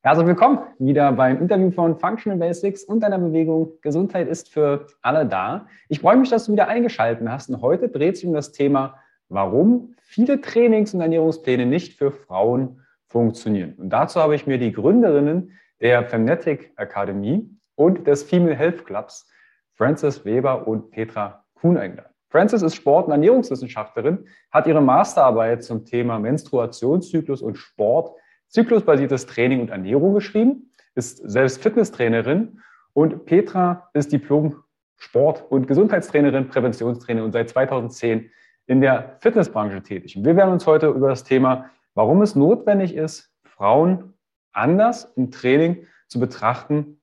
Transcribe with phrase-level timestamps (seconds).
[0.00, 5.26] Herzlich willkommen wieder beim Interview von Functional Basics und deiner Bewegung Gesundheit ist für alle
[5.26, 5.66] da.
[5.88, 8.94] Ich freue mich, dass du wieder eingeschaltet hast und heute dreht sich um das Thema,
[9.28, 13.74] warum viele Trainings- und Ernährungspläne nicht für Frauen funktionieren.
[13.76, 19.28] Und dazu habe ich mir die Gründerinnen der Femnetic Akademie und des Female Health Clubs,
[19.74, 22.14] Frances Weber und Petra Kuhn eingeladen.
[22.28, 28.12] Frances ist Sport- und Ernährungswissenschaftlerin, hat ihre Masterarbeit zum Thema Menstruationszyklus und Sport,
[28.48, 32.60] zyklusbasiertes Training und Ernährung geschrieben, ist selbst Fitnesstrainerin
[32.92, 34.62] und Petra ist Diplom
[34.96, 38.30] Sport- und Gesundheitstrainerin, Präventionstrainerin und seit 2010
[38.66, 40.16] in der Fitnessbranche tätig.
[40.16, 44.14] Und wir werden uns heute über das Thema, warum es notwendig ist, Frauen
[44.52, 47.00] anders im Training zu betrachten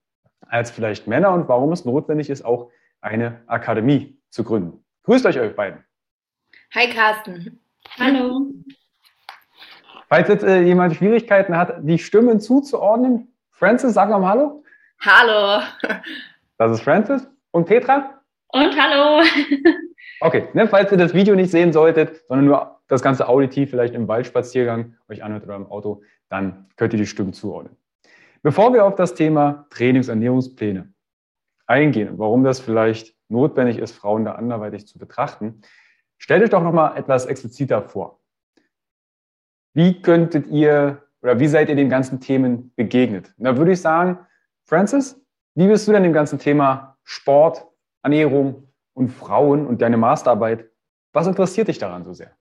[0.47, 2.69] als vielleicht Männer und warum es notwendig ist, auch
[3.01, 4.83] eine Akademie zu gründen.
[5.03, 5.83] Grüßt euch euch beiden.
[6.73, 7.59] Hi Carsten.
[7.97, 8.51] Hallo.
[10.09, 14.63] Falls jetzt äh, jemand Schwierigkeiten hat, die Stimmen zuzuordnen, Francis, sag mal Hallo.
[15.01, 15.63] Hallo.
[16.57, 17.27] Das ist Francis.
[17.51, 18.21] Und Petra?
[18.49, 19.23] Und hallo.
[20.21, 23.93] Okay, ne, falls ihr das Video nicht sehen solltet, sondern nur das ganze auditiv vielleicht
[23.93, 27.75] im Waldspaziergang euch anhört oder im Auto, dann könnt ihr die Stimmen zuordnen.
[28.41, 30.93] Bevor wir auf das Thema Trainings- und Ernährungspläne
[31.67, 35.61] eingehen, warum das vielleicht notwendig ist, Frauen da anderweitig zu betrachten,
[36.17, 38.21] stellt euch doch nochmal etwas expliziter vor.
[39.75, 43.33] Wie könntet ihr oder wie seid ihr den ganzen Themen begegnet?
[43.37, 44.17] Und da würde ich sagen,
[44.63, 45.21] Francis,
[45.53, 47.65] wie bist du denn dem ganzen Thema Sport,
[48.01, 50.69] Ernährung und Frauen und deine Masterarbeit,
[51.11, 52.31] was interessiert dich daran so sehr?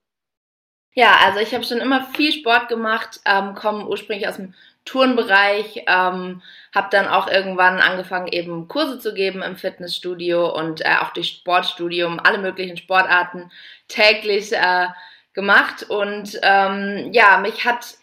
[0.93, 4.53] Ja, also ich habe schon immer viel Sport gemacht, ähm, komme ursprünglich aus dem
[4.85, 6.41] Turnbereich, ähm,
[6.73, 11.27] habe dann auch irgendwann angefangen, eben Kurse zu geben im Fitnessstudio und äh, auch durch
[11.27, 13.51] Sportstudium, alle möglichen Sportarten
[13.89, 14.87] täglich äh,
[15.35, 15.83] gemacht.
[15.83, 17.97] Und ähm, ja, mich hat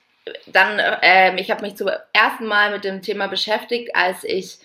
[0.47, 4.59] dann, äh, ich habe mich zum ersten Mal mit dem Thema beschäftigt, als ich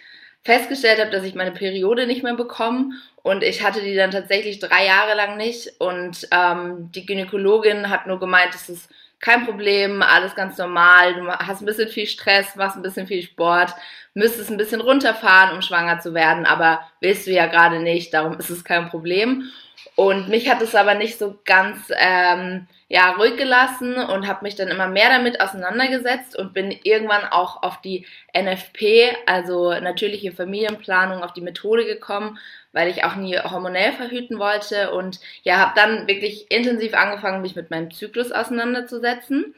[0.43, 2.91] festgestellt habe, dass ich meine Periode nicht mehr bekomme
[3.27, 5.73] und ich hatte die dann tatsächlich drei Jahre lang nicht.
[5.79, 8.89] Und ähm, die Gynäkologin hat nur gemeint, es ist
[9.19, 11.15] kein Problem, alles ganz normal.
[11.15, 13.73] Du hast ein bisschen viel Stress, machst ein bisschen viel Sport,
[14.13, 18.39] müsstest ein bisschen runterfahren, um schwanger zu werden, aber willst du ja gerade nicht, darum
[18.39, 19.51] ist es kein Problem.
[19.99, 24.53] Und mich hat es aber nicht so ganz ähm, ja, ruhig gelassen und habe mich
[24.53, 31.23] dann immer mehr damit auseinandergesetzt und bin irgendwann auch auf die NFP, also natürliche Familienplanung,
[31.23, 32.37] auf die Methode gekommen,
[32.73, 37.55] weil ich auch nie hormonell verhüten wollte und ja, habe dann wirklich intensiv angefangen, mich
[37.55, 39.55] mit meinem Zyklus auseinanderzusetzen.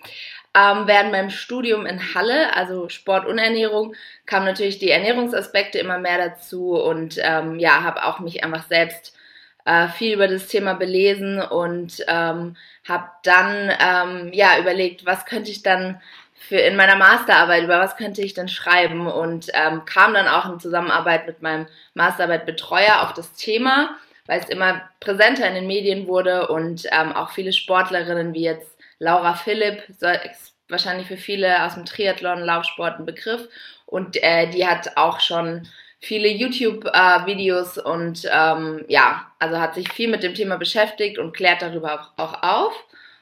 [0.56, 3.94] Ähm, während meinem Studium in Halle, also Sport und Ernährung,
[4.26, 9.19] kamen natürlich die Ernährungsaspekte immer mehr dazu und ähm, ja, habe auch mich einfach selbst
[9.66, 12.56] äh, viel über das Thema belesen und ähm,
[12.88, 16.02] habe dann ähm, ja überlegt, was könnte ich dann
[16.34, 19.08] für in meiner Masterarbeit, über was könnte ich denn schreiben?
[19.08, 24.50] Und ähm, kam dann auch in Zusammenarbeit mit meinem Masterarbeitbetreuer auf das Thema, weil es
[24.50, 29.88] immer präsenter in den Medien wurde und ähm, auch viele Sportlerinnen wie jetzt Laura Philipp,
[29.90, 33.48] ist wahrscheinlich für viele aus dem Triathlon, Laufsport ein Begriff.
[33.86, 35.68] Und äh, die hat auch schon
[36.00, 41.36] viele YouTube-Videos äh, und ähm, ja, also hat sich viel mit dem Thema beschäftigt und
[41.36, 42.74] klärt darüber auch auf.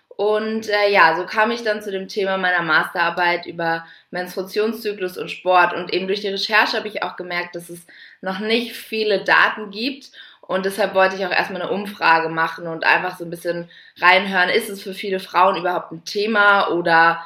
[0.10, 5.30] Und äh, ja, so kam ich dann zu dem Thema meiner Masterarbeit über Menstruationszyklus und
[5.30, 5.74] Sport.
[5.76, 7.86] Und eben durch die Recherche habe ich auch gemerkt, dass es
[8.22, 10.12] noch nicht viele Daten gibt
[10.48, 13.70] Und deshalb wollte ich auch erstmal eine Umfrage machen und einfach so ein bisschen
[14.00, 17.22] reinhören, ist es für viele Frauen überhaupt ein Thema oder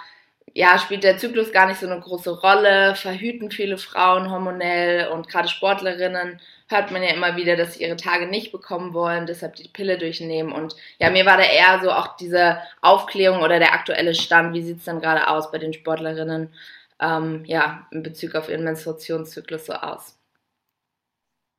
[0.53, 5.29] ja, spielt der Zyklus gar nicht so eine große Rolle, verhüten viele Frauen hormonell und
[5.29, 9.55] gerade Sportlerinnen hört man ja immer wieder, dass sie ihre Tage nicht bekommen wollen, deshalb
[9.55, 10.51] die Pille durchnehmen.
[10.51, 14.61] Und ja, mir war da eher so auch diese Aufklärung oder der aktuelle Stand, wie
[14.61, 16.53] sieht es denn gerade aus bei den Sportlerinnen,
[16.99, 20.17] ähm, ja, in Bezug auf ihren Menstruationszyklus so aus.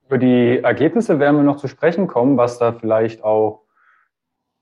[0.06, 3.62] Über die Ergebnisse werden wir noch zu sprechen kommen, was da vielleicht auch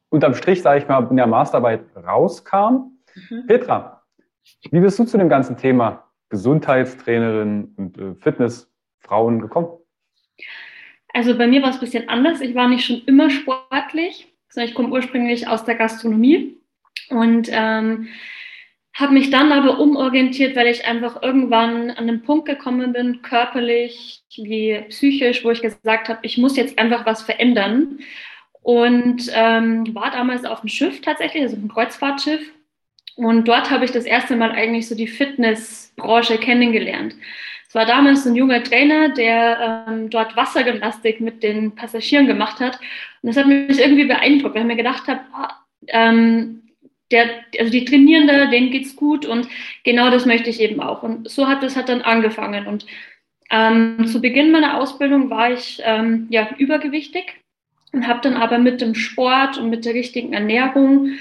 [0.08, 2.92] unterm Strich, sage ich mal, in der Masterarbeit rauskam.
[3.14, 3.46] Mhm.
[3.46, 3.99] Petra,
[4.70, 9.68] wie bist du zu dem ganzen Thema Gesundheitstrainerin und äh, Fitnessfrauen gekommen?
[11.12, 12.40] Also bei mir war es ein bisschen anders.
[12.40, 16.56] Ich war nicht schon immer sportlich, sondern ich komme ursprünglich aus der Gastronomie
[17.08, 18.08] und ähm,
[18.94, 24.22] habe mich dann aber umorientiert, weil ich einfach irgendwann an den Punkt gekommen bin, körperlich
[24.36, 28.00] wie psychisch, wo ich gesagt habe, ich muss jetzt einfach was verändern.
[28.62, 32.42] Und ähm, war damals auf dem Schiff tatsächlich, also ein Kreuzfahrtschiff
[33.16, 37.14] und dort habe ich das erste Mal eigentlich so die Fitnessbranche kennengelernt.
[37.68, 42.80] Es war damals ein junger Trainer, der ähm, dort Wassergymnastik mit den Passagieren gemacht hat.
[43.22, 45.54] Und das hat mich irgendwie beeindruckt, weil ich mir gedacht habe, ah,
[45.86, 46.62] ähm,
[47.12, 47.26] der,
[47.58, 49.48] also die Trainierende, denen geht's gut und
[49.84, 51.02] genau das möchte ich eben auch.
[51.02, 52.66] Und so hat das hat dann angefangen.
[52.66, 52.86] Und
[53.50, 57.40] ähm, zu Beginn meiner Ausbildung war ich ähm, ja übergewichtig
[57.92, 61.12] und habe dann aber mit dem Sport und mit der richtigen Ernährung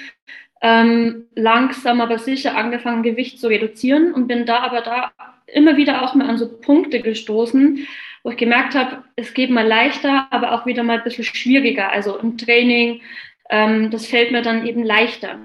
[0.62, 5.12] ähm, langsam aber sicher angefangen, Gewicht zu reduzieren und bin da aber da
[5.48, 7.88] immer wieder auch mal an so Punkte gestoßen,
[8.24, 11.92] wo ich gemerkt habe, es geht mal leichter, aber auch wieder mal ein bisschen schwieriger.
[11.92, 13.02] Also im Training,
[13.50, 15.40] ähm, das fällt mir dann eben leichter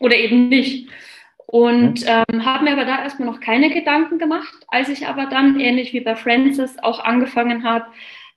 [0.00, 0.88] oder eben nicht.
[1.46, 5.60] Und ähm, habe mir aber da erstmal noch keine Gedanken gemacht, als ich aber dann,
[5.60, 7.86] ähnlich wie bei Francis, auch angefangen habe,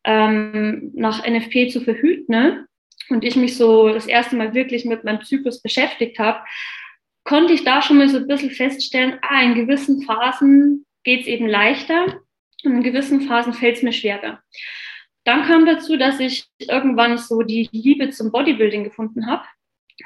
[0.04, 2.26] ähm, nach NFP zu verhüten.
[2.28, 2.68] Ne?
[3.10, 6.40] Und ich mich so das erste Mal wirklich mit meinem Zyklus beschäftigt habe,
[7.24, 11.28] konnte ich da schon mal so ein bisschen feststellen, ah, in gewissen Phasen geht es
[11.28, 12.22] eben leichter
[12.64, 14.42] und in gewissen Phasen fällt es mir schwerer.
[15.26, 19.44] Dann kam dazu, dass ich irgendwann so die Liebe zum Bodybuilding gefunden habe.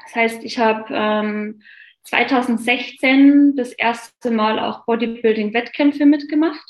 [0.04, 1.62] Das heißt, ich habe ähm,
[2.06, 6.68] 2016 das erste Mal auch Bodybuilding-Wettkämpfe mitgemacht.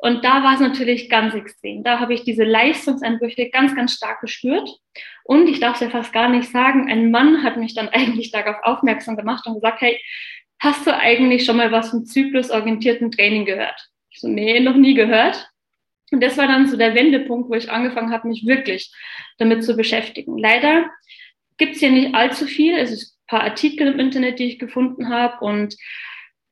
[0.00, 1.82] Und da war es natürlich ganz extrem.
[1.82, 4.70] Da habe ich diese Leistungseinbrüche ganz, ganz stark gespürt.
[5.24, 8.30] Und ich darf es ja fast gar nicht sagen, ein Mann hat mich dann eigentlich
[8.30, 10.00] darauf aufmerksam gemacht und gesagt, hey,
[10.60, 13.88] hast du eigentlich schon mal was vom zyklusorientierten Training gehört?
[14.10, 15.50] Ich so, nee, noch nie gehört.
[16.10, 18.92] Und das war dann so der Wendepunkt, wo ich angefangen habe, mich wirklich
[19.36, 20.38] damit zu beschäftigen.
[20.38, 20.90] Leider
[21.58, 22.76] gibt es hier nicht allzu viel.
[22.76, 25.76] Es ist ein paar Artikel im Internet, die ich gefunden habe und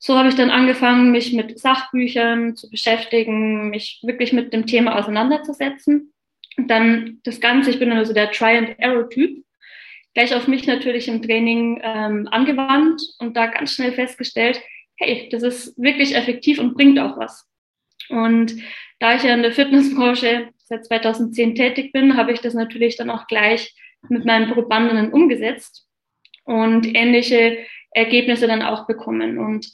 [0.06, 4.96] so habe ich dann angefangen, mich mit Sachbüchern zu beschäftigen, mich wirklich mit dem Thema
[4.96, 6.12] auseinanderzusetzen.
[6.56, 9.44] Und dann das Ganze, ich bin also der Try-and-Error-Typ,
[10.14, 14.62] gleich auf mich natürlich im Training ähm, angewandt und da ganz schnell festgestellt,
[14.96, 17.44] hey, das ist wirklich effektiv und bringt auch was.
[18.08, 18.54] Und
[19.00, 23.10] da ich ja in der Fitnessbranche seit 2010 tätig bin, habe ich das natürlich dann
[23.10, 23.74] auch gleich
[24.08, 25.88] mit meinen Probandinnen umgesetzt
[26.44, 27.58] und ähnliche
[27.96, 29.38] Ergebnisse dann auch bekommen.
[29.38, 29.70] Und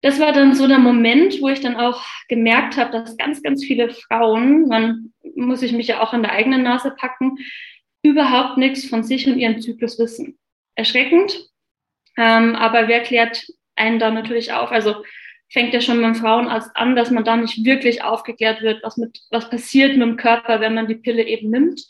[0.00, 3.64] das war dann so der Moment, wo ich dann auch gemerkt habe, dass ganz, ganz
[3.64, 7.36] viele Frauen, man muss ich mich ja auch an der eigenen Nase packen,
[8.02, 10.38] überhaupt nichts von sich und ihrem Zyklus wissen.
[10.74, 11.48] Erschreckend,
[12.16, 14.70] ähm, aber wer klärt einen da natürlich auf?
[14.70, 15.04] Also
[15.50, 19.20] fängt ja schon beim Frauenarzt an, dass man da nicht wirklich aufgeklärt wird, was, mit,
[19.30, 21.82] was passiert mit dem Körper, wenn man die Pille eben nimmt.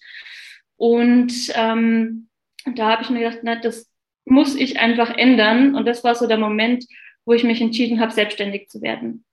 [0.76, 2.28] Und ähm,
[2.74, 3.91] da habe ich mir gedacht, na, das,
[4.24, 5.74] muss ich einfach ändern.
[5.74, 6.84] Und das war so der Moment,
[7.24, 9.24] wo ich mich entschieden habe, selbstständig zu werden.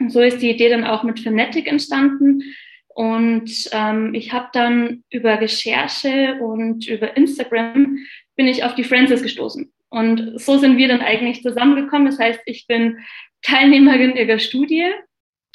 [0.00, 2.42] Und so ist die Idee dann auch mit Fanatic entstanden.
[2.88, 7.98] Und ähm, ich habe dann über Recherche und über Instagram
[8.36, 9.72] bin ich auf die Francis gestoßen.
[9.90, 12.06] Und so sind wir dann eigentlich zusammengekommen.
[12.06, 12.98] Das heißt, ich bin
[13.42, 14.90] Teilnehmerin ihrer Studie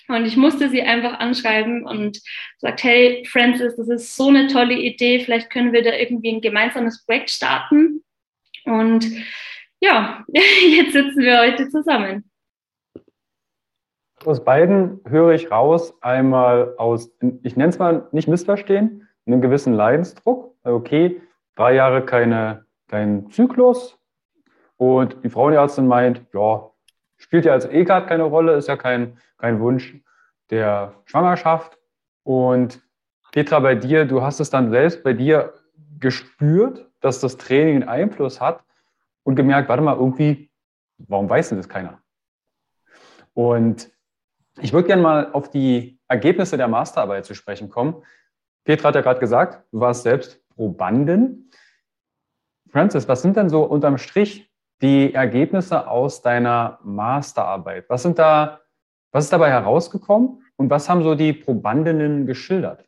[0.07, 2.19] und ich musste sie einfach anschreiben und
[2.57, 6.41] sagt, hey Francis, das ist so eine tolle Idee, vielleicht können wir da irgendwie ein
[6.41, 8.03] gemeinsames Projekt starten.
[8.69, 9.05] Und
[9.79, 12.29] ja, jetzt sitzen wir heute zusammen.
[14.25, 17.09] Aus beiden höre ich raus, einmal aus,
[17.43, 20.55] ich nenne es mal nicht missverstehen, einen gewissen Leidensdruck.
[20.63, 21.21] Okay,
[21.55, 23.97] drei Jahre keine, kein Zyklus.
[24.75, 26.69] Und die Frauenärztin meint, ja,
[27.17, 29.95] spielt ja als eh gerade keine Rolle, ist ja kein, kein Wunsch
[30.49, 31.77] der Schwangerschaft.
[32.23, 32.81] Und
[33.31, 35.53] Petra, bei dir, du hast es dann selbst bei dir
[35.99, 38.63] gespürt, dass das Training einen Einfluss hat
[39.23, 40.51] und gemerkt, warte mal, irgendwie,
[40.97, 42.01] warum weiß denn das keiner?
[43.33, 43.89] Und
[44.61, 48.03] ich würde gerne mal auf die Ergebnisse der Masterarbeit zu sprechen kommen.
[48.65, 51.49] Petra hat ja gerade gesagt, du warst selbst Probandin.
[52.69, 54.51] Francis, was sind denn so unterm Strich
[54.81, 57.85] die Ergebnisse aus deiner Masterarbeit?
[57.89, 58.61] Was sind da,
[59.11, 62.85] was ist dabei herausgekommen und was haben so die Probandinnen geschildert?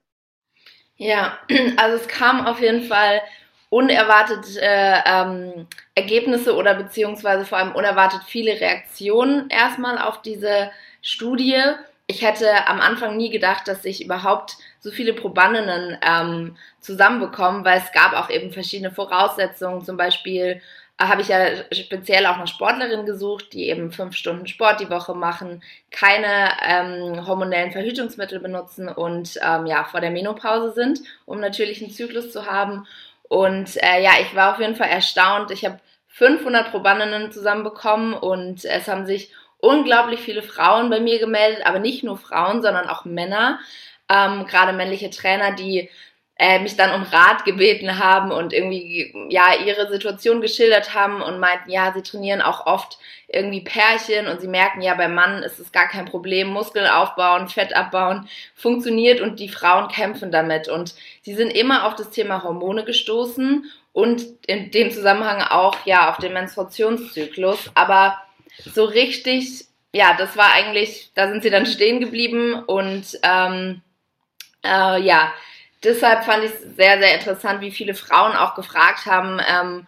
[0.95, 1.37] Ja,
[1.77, 3.21] also es kam auf jeden Fall
[3.71, 10.69] unerwartet äh, ähm, Ergebnisse oder beziehungsweise vor allem unerwartet viele Reaktionen erstmal auf diese
[11.01, 11.57] Studie.
[12.05, 17.77] Ich hätte am Anfang nie gedacht, dass ich überhaupt so viele Probandinnen ähm, zusammenbekomme, weil
[17.79, 19.85] es gab auch eben verschiedene Voraussetzungen.
[19.85, 20.61] Zum Beispiel
[20.99, 21.39] äh, habe ich ja
[21.71, 27.25] speziell auch eine Sportlerin gesucht, die eben fünf Stunden Sport die Woche machen, keine ähm,
[27.25, 32.85] hormonellen Verhütungsmittel benutzen und ähm, ja vor der Menopause sind, um natürlichen Zyklus zu haben.
[33.31, 35.51] Und äh, ja, ich war auf jeden Fall erstaunt.
[35.51, 41.65] Ich habe 500 Probandinnen zusammenbekommen und es haben sich unglaublich viele Frauen bei mir gemeldet,
[41.65, 43.61] aber nicht nur Frauen, sondern auch Männer,
[44.09, 45.89] ähm, gerade männliche Trainer, die
[46.41, 51.39] äh, mich dann um Rat gebeten haben und irgendwie ja ihre Situation geschildert haben und
[51.39, 55.59] meinten, ja, sie trainieren auch oft irgendwie Pärchen und sie merken, ja, beim Mann ist
[55.59, 60.67] es gar kein Problem, Muskeln aufbauen, Fett abbauen, funktioniert und die Frauen kämpfen damit.
[60.67, 66.09] Und sie sind immer auf das Thema Hormone gestoßen und in dem Zusammenhang auch ja
[66.09, 68.17] auf den Menstruationszyklus, aber
[68.65, 73.83] so richtig, ja, das war eigentlich, da sind sie dann stehen geblieben und ähm,
[74.63, 75.31] äh, ja,
[75.83, 79.87] deshalb fand ich es sehr, sehr interessant, wie viele Frauen auch gefragt haben, ähm,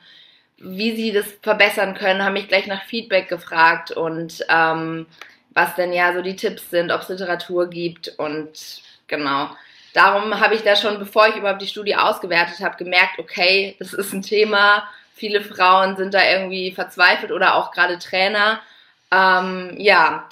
[0.58, 5.06] wie sie das verbessern können, haben mich gleich nach Feedback gefragt und ähm,
[5.52, 9.50] was denn ja so die Tipps sind, ob es Literatur gibt und genau.
[9.94, 13.94] Darum habe ich da schon, bevor ich überhaupt die Studie ausgewertet habe, gemerkt, okay, das
[13.94, 14.88] ist ein Thema.
[15.14, 18.60] Viele Frauen sind da irgendwie verzweifelt oder auch gerade Trainer.
[19.12, 20.28] Ähm, ja,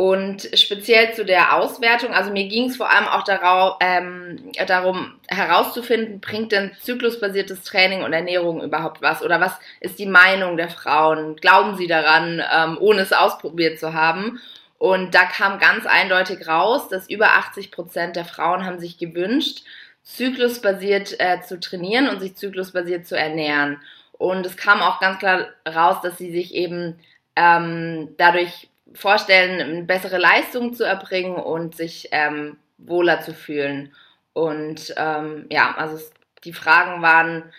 [0.00, 5.18] und speziell zu der Auswertung, also mir ging es vor allem auch darauf, ähm, darum
[5.26, 9.24] herauszufinden, bringt denn zyklusbasiertes Training und Ernährung überhaupt was?
[9.24, 11.34] Oder was ist die Meinung der Frauen?
[11.34, 14.38] Glauben sie daran, ähm, ohne es ausprobiert zu haben?
[14.78, 19.64] Und da kam ganz eindeutig raus, dass über 80 Prozent der Frauen haben sich gewünscht,
[20.04, 23.80] zyklusbasiert äh, zu trainieren und sich zyklusbasiert zu ernähren.
[24.12, 27.00] Und es kam auch ganz klar raus, dass sie sich eben
[27.34, 33.94] ähm, dadurch vorstellen, bessere Leistungen zu erbringen und sich ähm, wohler zu fühlen.
[34.32, 36.02] Und ähm, ja, also
[36.44, 37.52] die Fragen waren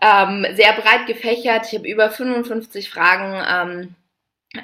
[0.00, 1.66] ähm, sehr breit gefächert.
[1.66, 3.94] Ich habe über 55 Fragen ähm,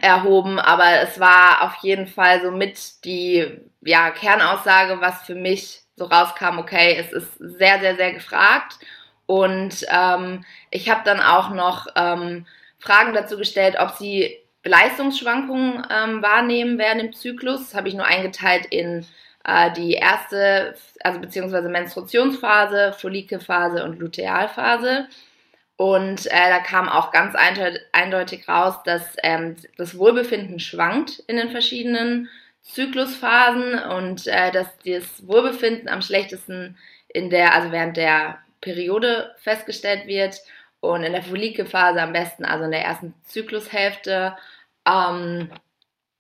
[0.02, 3.46] erhoben, aber es war auf jeden Fall so mit die
[3.80, 8.78] ja, Kernaussage, was für mich so rauskam, okay, es ist sehr, sehr, sehr gefragt.
[9.26, 12.46] Und ähm, ich habe dann auch noch ähm,
[12.78, 17.60] Fragen dazu gestellt, ob sie Leistungsschwankungen ähm, wahrnehmen während dem Zyklus.
[17.60, 19.06] Das habe ich nur eingeteilt in
[19.44, 25.08] äh, die erste, also beziehungsweise Menstruationsphase, Follikelphase und Lutealphase.
[25.76, 27.34] Und äh, da kam auch ganz
[27.92, 32.28] eindeutig raus, dass ähm, das Wohlbefinden schwankt in den verschiedenen
[32.62, 36.76] Zyklusphasen und äh, dass das Wohlbefinden am schlechtesten
[37.08, 40.36] in der, also während der Periode festgestellt wird
[40.80, 44.36] und in der Follikelphase am besten, also in der ersten Zyklushälfte.
[44.86, 45.50] Ähm,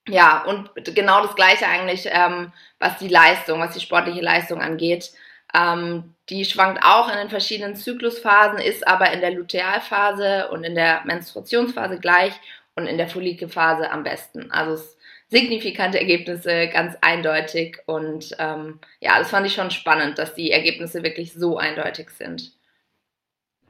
[0.08, 5.12] ja, und genau das Gleiche eigentlich, ähm, was die Leistung, was die sportliche Leistung angeht.
[5.54, 10.74] Ähm, die schwankt auch in den verschiedenen Zyklusphasen, ist aber in der Lutealphase und in
[10.74, 12.34] der Menstruationsphase gleich
[12.76, 14.50] und in der Follikelphase am besten.
[14.52, 14.82] Also
[15.28, 17.78] signifikante Ergebnisse, ganz eindeutig.
[17.86, 22.52] Und ähm, ja, das fand ich schon spannend, dass die Ergebnisse wirklich so eindeutig sind.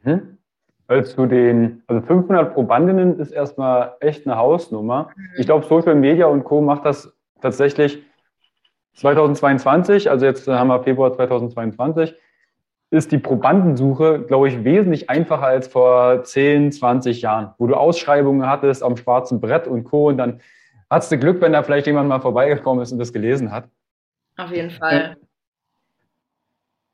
[0.03, 0.40] Mhm.
[0.91, 5.11] Weil zu den, also 500 Probandinnen ist erstmal echt eine Hausnummer.
[5.15, 5.29] Mhm.
[5.39, 6.61] Ich glaube, Social Media und Co.
[6.61, 8.03] macht das tatsächlich
[8.95, 12.17] 2022, also jetzt haben wir Februar 2022,
[12.91, 18.49] ist die Probandensuche, glaube ich, wesentlich einfacher als vor 10, 20 Jahren, wo du Ausschreibungen
[18.49, 20.09] hattest am schwarzen Brett und Co.
[20.09, 20.41] Und dann
[20.91, 23.69] hattest du Glück, wenn da vielleicht jemand mal vorbeigekommen ist und das gelesen hat.
[24.37, 25.17] Auf jeden Fall.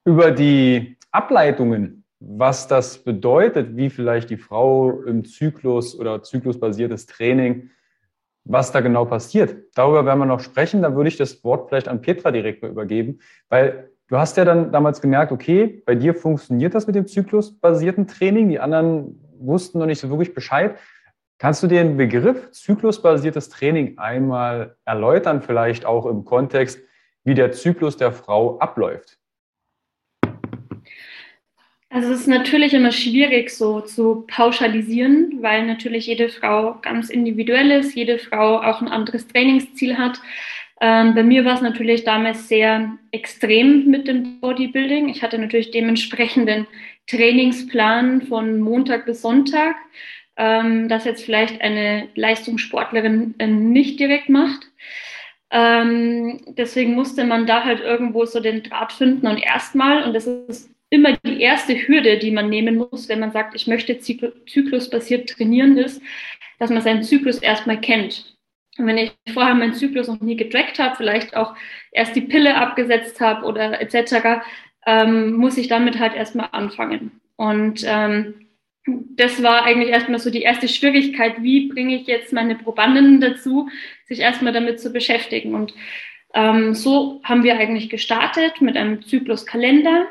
[0.05, 7.71] Über die Ableitungen was das bedeutet, wie vielleicht die Frau im Zyklus oder zyklusbasiertes Training,
[8.45, 9.57] was da genau passiert.
[9.75, 10.83] Darüber werden wir noch sprechen.
[10.83, 13.19] Da würde ich das Wort vielleicht an Petra direkt mal übergeben,
[13.49, 18.07] weil du hast ja dann damals gemerkt, okay, bei dir funktioniert das mit dem zyklusbasierten
[18.07, 18.49] Training.
[18.49, 20.79] Die anderen wussten noch nicht so wirklich Bescheid.
[21.39, 26.81] Kannst du den Begriff zyklusbasiertes Training einmal erläutern, vielleicht auch im Kontext,
[27.25, 29.19] wie der Zyklus der Frau abläuft?
[31.97, 37.71] Also es ist natürlich immer schwierig so zu pauschalisieren, weil natürlich jede Frau ganz individuell
[37.71, 40.21] ist, jede Frau auch ein anderes Trainingsziel hat.
[40.83, 45.09] Ähm, bei mir war es natürlich damals sehr extrem mit dem Bodybuilding.
[45.09, 46.67] Ich hatte natürlich dementsprechenden
[47.07, 49.77] Trainingsplan von Montag bis Sonntag,
[50.37, 54.71] ähm, das jetzt vielleicht eine Leistungssportlerin äh, nicht direkt macht.
[55.51, 60.27] Ähm, deswegen musste man da halt irgendwo so den Draht finden und erstmal, und das
[60.27, 65.29] ist immer die erste Hürde, die man nehmen muss, wenn man sagt, ich möchte zyklusbasiert
[65.29, 66.03] trainieren, ist,
[66.59, 68.37] dass man seinen Zyklus erstmal kennt.
[68.79, 71.55] Und wenn ich vorher meinen Zyklus noch nie getrackt habe, vielleicht auch
[71.93, 74.43] erst die Pille abgesetzt habe oder etc.,
[74.87, 77.21] ähm, muss ich damit halt erstmal anfangen.
[77.37, 78.47] Und ähm,
[78.87, 83.69] das war eigentlich erstmal so die erste Schwierigkeit, wie bringe ich jetzt meine Probanden dazu,
[84.07, 85.55] sich erstmal damit zu beschäftigen.
[85.55, 85.75] Und
[86.35, 90.07] ähm, so haben wir eigentlich gestartet mit einem Zykluskalender.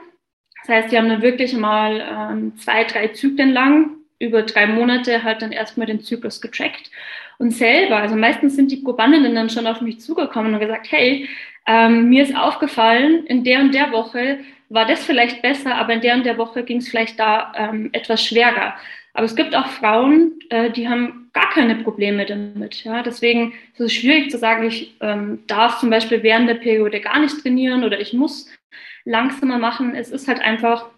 [0.66, 5.24] Das heißt, wir haben dann wirklich mal ähm, zwei, drei Zyklen lang über drei Monate
[5.24, 6.90] halt dann erstmal den Zyklus getrackt
[7.38, 11.28] und selber, also meistens sind die Probandinnen dann schon auf mich zugekommen und gesagt, hey,
[11.68, 16.02] ähm, mir ist aufgefallen, in der und der Woche war das vielleicht besser, aber in
[16.02, 18.76] der und der Woche ging es vielleicht da ähm, etwas schwerer.
[19.14, 22.84] Aber es gibt auch Frauen, äh, die haben gar keine Probleme damit.
[22.84, 23.02] Ja?
[23.02, 27.20] Deswegen ist es schwierig zu sagen, ich ähm, darf zum Beispiel während der Periode gar
[27.20, 28.50] nicht trainieren oder ich muss
[29.06, 29.96] langsamer machen.
[29.96, 30.90] Es ist halt einfach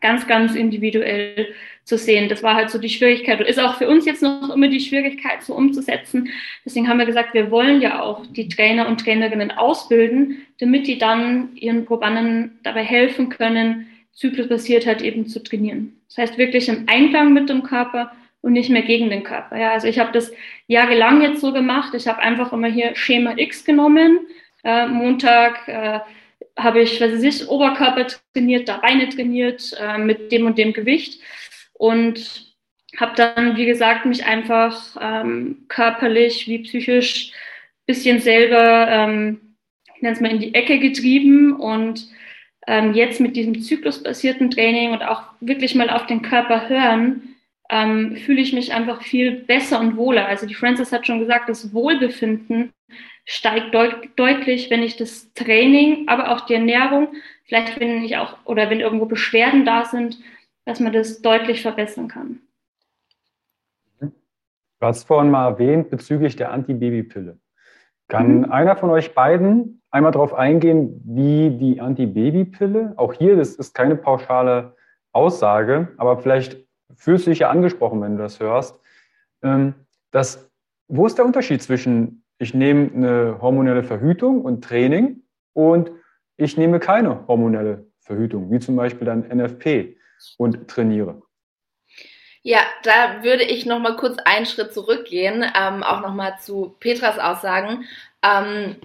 [0.00, 1.54] ganz, ganz individuell
[1.84, 2.28] zu sehen.
[2.28, 4.80] Das war halt so die Schwierigkeit und ist auch für uns jetzt noch immer die
[4.80, 6.30] Schwierigkeit, so umzusetzen.
[6.64, 10.98] Deswegen haben wir gesagt, wir wollen ja auch die Trainer und Trainerinnen ausbilden, damit die
[10.98, 16.00] dann ihren Probanden dabei helfen können, zyklusbasiert halt eben zu trainieren.
[16.08, 19.58] Das heißt wirklich im Einklang mit dem Körper und nicht mehr gegen den Körper.
[19.58, 20.32] Ja, also ich habe das
[20.66, 21.92] jahrelang jetzt so gemacht.
[21.94, 24.20] Ich habe einfach immer hier Schema X genommen.
[24.62, 26.00] Äh, Montag äh,
[26.56, 30.72] habe ich, was weiß ich, Oberkörper trainiert, da Beine trainiert äh, mit dem und dem
[30.72, 31.20] Gewicht
[31.72, 32.54] und
[32.96, 37.32] habe dann, wie gesagt, mich einfach ähm, körperlich wie psychisch
[37.86, 39.56] bisschen selber, ähm,
[39.94, 42.08] ich nenne es mal, in die Ecke getrieben und
[42.66, 47.36] ähm, jetzt mit diesem zyklusbasierten Training und auch wirklich mal auf den Körper hören,
[47.70, 50.26] ähm, fühle ich mich einfach viel besser und wohler.
[50.26, 52.72] Also die Frances hat schon gesagt, das Wohlbefinden
[53.24, 57.08] steigt deut deutlich, wenn ich das Training, aber auch die Ernährung,
[57.44, 60.18] vielleicht wenn ich auch oder wenn irgendwo Beschwerden da sind,
[60.64, 62.40] dass man das deutlich verbessern kann.
[64.00, 67.38] Du hast vorhin mal erwähnt bezüglich der Antibabypille.
[68.08, 68.52] Kann mhm.
[68.52, 73.96] einer von euch beiden einmal darauf eingehen, wie die Antibabypille, auch hier, das ist keine
[73.96, 74.76] pauschale
[75.12, 76.58] Aussage, aber vielleicht
[76.96, 78.80] fühlst du dich ja angesprochen, wenn du das hörst,
[79.42, 79.74] ähm,
[80.10, 80.50] dass,
[80.88, 85.90] wo ist der Unterschied zwischen ich nehme eine hormonelle Verhütung und Training und
[86.36, 89.96] ich nehme keine hormonelle Verhütung, wie zum Beispiel dann NFP
[90.36, 91.22] und trainiere.
[92.42, 96.76] Ja, da würde ich noch mal kurz einen Schritt zurückgehen, ähm, auch noch mal zu
[96.78, 97.86] Petras Aussagen.
[98.22, 98.76] Ähm,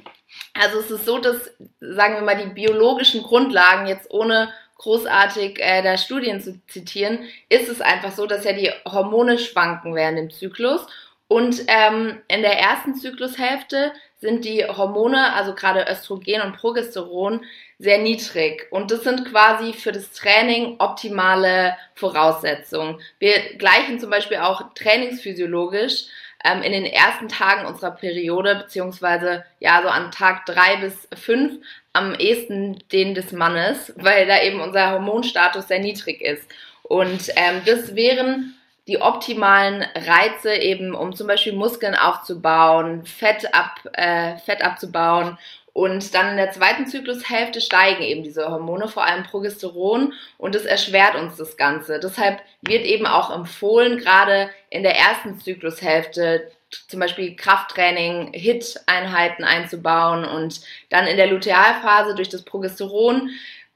[0.54, 5.82] also es ist so, dass, sagen wir mal, die biologischen Grundlagen jetzt ohne großartig äh,
[5.82, 10.30] der Studien zu zitieren, ist es einfach so, dass ja die Hormone schwanken während dem
[10.30, 10.88] Zyklus
[11.30, 17.46] und ähm, in der ersten Zyklushälfte sind die Hormone, also gerade Östrogen und Progesteron,
[17.78, 18.66] sehr niedrig.
[18.72, 23.00] Und das sind quasi für das Training optimale Voraussetzungen.
[23.20, 26.06] Wir gleichen zum Beispiel auch trainingsphysiologisch
[26.44, 31.64] ähm, in den ersten Tagen unserer Periode, beziehungsweise ja, so an Tag drei bis fünf
[31.94, 36.50] am ehesten den des Mannes, weil da eben unser Hormonstatus sehr niedrig ist.
[36.82, 38.56] Und ähm, das wären
[38.90, 45.38] die optimalen Reize eben, um zum Beispiel Muskeln aufzubauen, Fett, ab, äh, Fett abzubauen.
[45.74, 50.66] Und dann in der zweiten Zyklushälfte steigen eben diese Hormone, vor allem Progesteron, und das
[50.66, 52.00] erschwert uns das Ganze.
[52.00, 56.52] Deshalb wird eben auch empfohlen, gerade in der ersten Zyklushälfte
[56.88, 63.30] zum Beispiel Krafttraining, HIT-Einheiten einzubauen und dann in der Lutealphase durch das Progesteron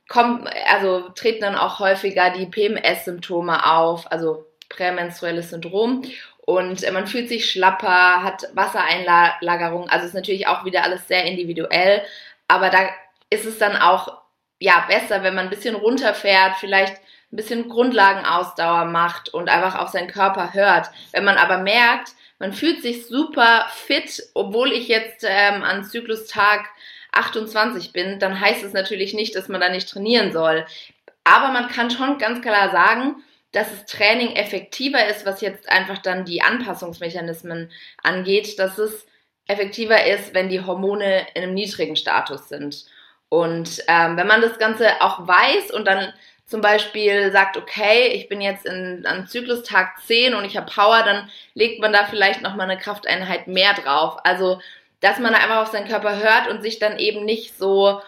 [0.08, 6.03] kommt, also treten dann auch häufiger die PMS-Symptome auf, also prämenstruelles Syndrom.
[6.45, 9.89] Und äh, man fühlt sich schlapper, hat Wassereinlagerung.
[9.89, 12.01] Also ist natürlich auch wieder alles sehr individuell.
[12.47, 12.89] Aber da
[13.29, 14.21] ist es dann auch
[14.59, 16.95] ja, besser, wenn man ein bisschen runterfährt, vielleicht
[17.31, 20.89] ein bisschen Grundlagenausdauer macht und einfach auf seinen Körper hört.
[21.12, 26.69] Wenn man aber merkt, man fühlt sich super fit, obwohl ich jetzt ähm, an Zyklustag
[27.12, 30.65] 28 bin, dann heißt es natürlich nicht, dass man da nicht trainieren soll.
[31.23, 35.99] Aber man kann schon ganz klar sagen, dass das Training effektiver ist, was jetzt einfach
[35.99, 37.71] dann die Anpassungsmechanismen
[38.03, 39.05] angeht, dass es
[39.47, 42.85] effektiver ist, wenn die Hormone in einem niedrigen Status sind.
[43.29, 46.13] Und ähm, wenn man das Ganze auch weiß und dann
[46.45, 51.03] zum Beispiel sagt, okay, ich bin jetzt in, an Zyklustag 10 und ich habe Power,
[51.03, 54.17] dann legt man da vielleicht nochmal eine Krafteinheit mehr drauf.
[54.23, 54.59] Also
[55.03, 57.99] dass man einfach auf seinen Körper hört und sich dann eben nicht so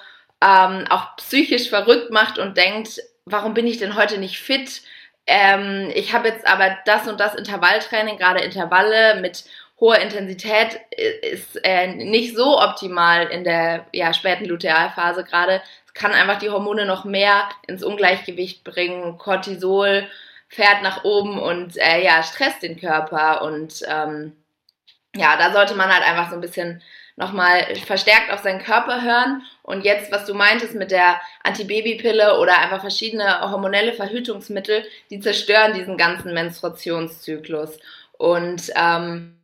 [0.41, 4.81] ähm, auch psychisch verrückt macht und denkt, warum bin ich denn heute nicht fit?
[5.27, 9.45] Ähm, ich habe jetzt aber das und das Intervalltraining, gerade Intervalle mit
[9.79, 10.79] hoher Intensität
[11.21, 15.61] ist äh, nicht so optimal in der ja, späten Lutealphase gerade.
[15.85, 19.17] Es kann einfach die Hormone noch mehr ins Ungleichgewicht bringen.
[19.17, 20.07] Cortisol
[20.47, 23.41] fährt nach oben und äh, ja, stresst den Körper.
[23.41, 24.35] Und ähm,
[25.15, 26.81] ja, da sollte man halt einfach so ein bisschen
[27.15, 29.43] nochmal verstärkt auf seinen Körper hören.
[29.63, 35.73] Und jetzt, was du meintest mit der Antibabypille oder einfach verschiedene hormonelle Verhütungsmittel, die zerstören
[35.73, 37.79] diesen ganzen Menstruationszyklus.
[38.17, 39.37] Und ähm,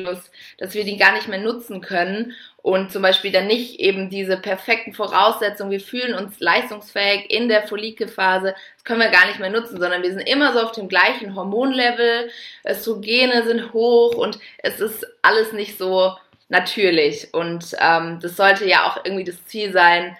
[0.00, 4.10] Zyklus, dass wir die gar nicht mehr nutzen können und zum Beispiel dann nicht eben
[4.10, 9.40] diese perfekten Voraussetzungen, wir fühlen uns leistungsfähig in der Follikelphase, das können wir gar nicht
[9.40, 12.30] mehr nutzen, sondern wir sind immer so auf dem gleichen Hormonlevel,
[12.66, 16.14] Östrogene sind hoch und es ist alles nicht so
[16.48, 20.16] natürlich und ähm, das sollte ja auch irgendwie das Ziel sein,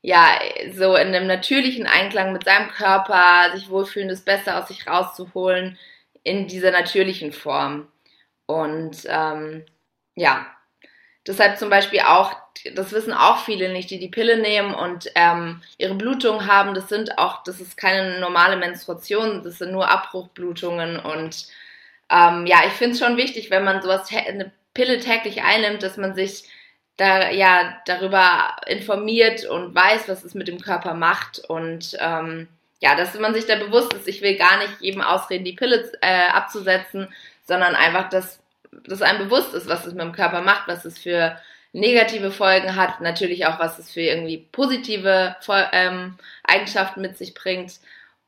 [0.00, 0.38] ja,
[0.74, 5.76] so in einem natürlichen Einklang mit seinem Körper, sich wohlfühlen, das Beste aus sich rauszuholen
[6.22, 7.88] in dieser natürlichen Form.
[8.48, 9.66] Und ähm,
[10.14, 10.46] ja,
[11.26, 12.34] deshalb zum Beispiel auch,
[12.74, 16.74] das wissen auch viele nicht, die die Pille nehmen und ähm, ihre Blutung haben.
[16.74, 20.98] Das sind auch, das ist keine normale Menstruation, das sind nur Abbruchblutungen.
[20.98, 21.46] Und
[22.10, 25.98] ähm, ja, ich finde es schon wichtig, wenn man sowas, eine Pille täglich einnimmt, dass
[25.98, 26.44] man sich
[26.96, 32.48] da ja darüber informiert und weiß, was es mit dem Körper macht und ähm,
[32.80, 35.92] ja, dass man sich da bewusst ist, ich will gar nicht jedem ausreden, die Pille
[36.00, 37.12] äh, abzusetzen,
[37.48, 40.98] sondern einfach, dass, dass einem bewusst ist, was es mit dem Körper macht, was es
[40.98, 41.36] für
[41.72, 45.34] negative Folgen hat, natürlich auch, was es für irgendwie positive
[45.72, 47.80] ähm, Eigenschaften mit sich bringt.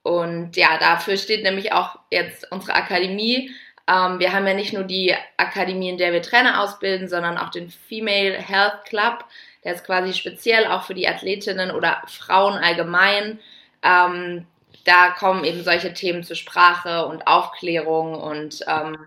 [0.02, 3.50] Und ja, dafür steht nämlich auch jetzt unsere Akademie.
[3.86, 7.50] Ähm, wir haben ja nicht nur die Akademie, in der wir Trainer ausbilden, sondern auch
[7.50, 9.24] den Female Health Club.
[9.64, 13.38] Der ist quasi speziell auch für die Athletinnen oder Frauen allgemein.
[13.82, 14.46] Ähm,
[14.90, 18.98] da kommen eben solche Themen zur Sprache und Aufklärung und ähm,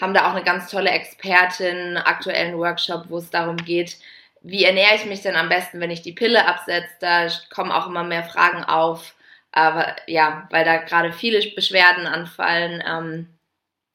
[0.00, 3.98] haben da auch eine ganz tolle Expertin, aktuellen Workshop, wo es darum geht,
[4.40, 6.94] wie ernähre ich mich denn am besten, wenn ich die Pille absetze.
[7.00, 9.16] Da kommen auch immer mehr Fragen auf,
[9.52, 13.26] aber ja, weil da gerade viele Beschwerden anfallen, ähm,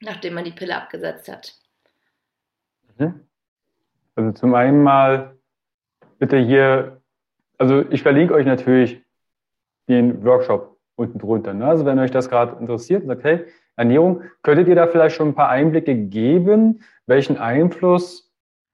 [0.02, 1.56] nachdem man die Pille abgesetzt hat.
[2.98, 3.28] Mhm.
[4.16, 5.36] Also zum einen mal
[6.20, 7.02] bitte hier,
[7.58, 9.02] also ich verlinke euch natürlich
[9.88, 11.54] den Workshop unten drunter.
[11.54, 11.66] Ne?
[11.66, 15.36] Also wenn euch das gerade interessiert, sagt, hey, Ernährung, könntet ihr da vielleicht schon ein
[15.36, 18.32] paar Einblicke geben, welchen Einfluss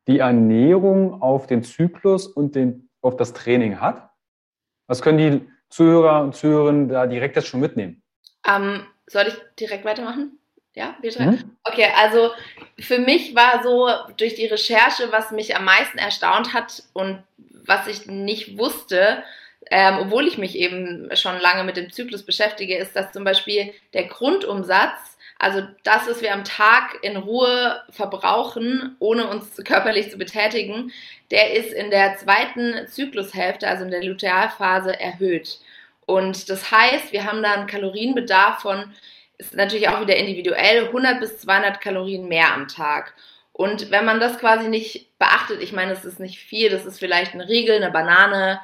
[0.07, 4.09] die Ernährung auf den Zyklus und den, auf das Training hat?
[4.87, 8.01] Was können die Zuhörer und Zuhörerinnen da direkt jetzt schon mitnehmen?
[8.45, 10.39] Ähm, soll ich direkt weitermachen?
[10.73, 10.95] Ja?
[11.01, 11.57] Mhm.
[11.63, 12.31] Okay, also
[12.79, 17.23] für mich war so durch die Recherche, was mich am meisten erstaunt hat und
[17.65, 19.23] was ich nicht wusste,
[19.71, 23.73] ähm, obwohl ich mich eben schon lange mit dem Zyklus beschäftige, ist, dass zum Beispiel
[23.93, 30.17] der Grundumsatz, also das, was wir am Tag in Ruhe verbrauchen, ohne uns körperlich zu
[30.17, 30.91] betätigen,
[31.31, 35.59] der ist in der zweiten Zyklushälfte, also in der Lutealphase, erhöht.
[36.05, 38.93] Und das heißt, wir haben da einen Kalorienbedarf von,
[39.37, 43.13] ist natürlich auch wieder individuell, 100 bis 200 Kalorien mehr am Tag.
[43.53, 46.97] Und wenn man das quasi nicht beachtet, ich meine, es ist nicht viel, das ist
[46.97, 48.59] vielleicht ein Riegel, eine Banane,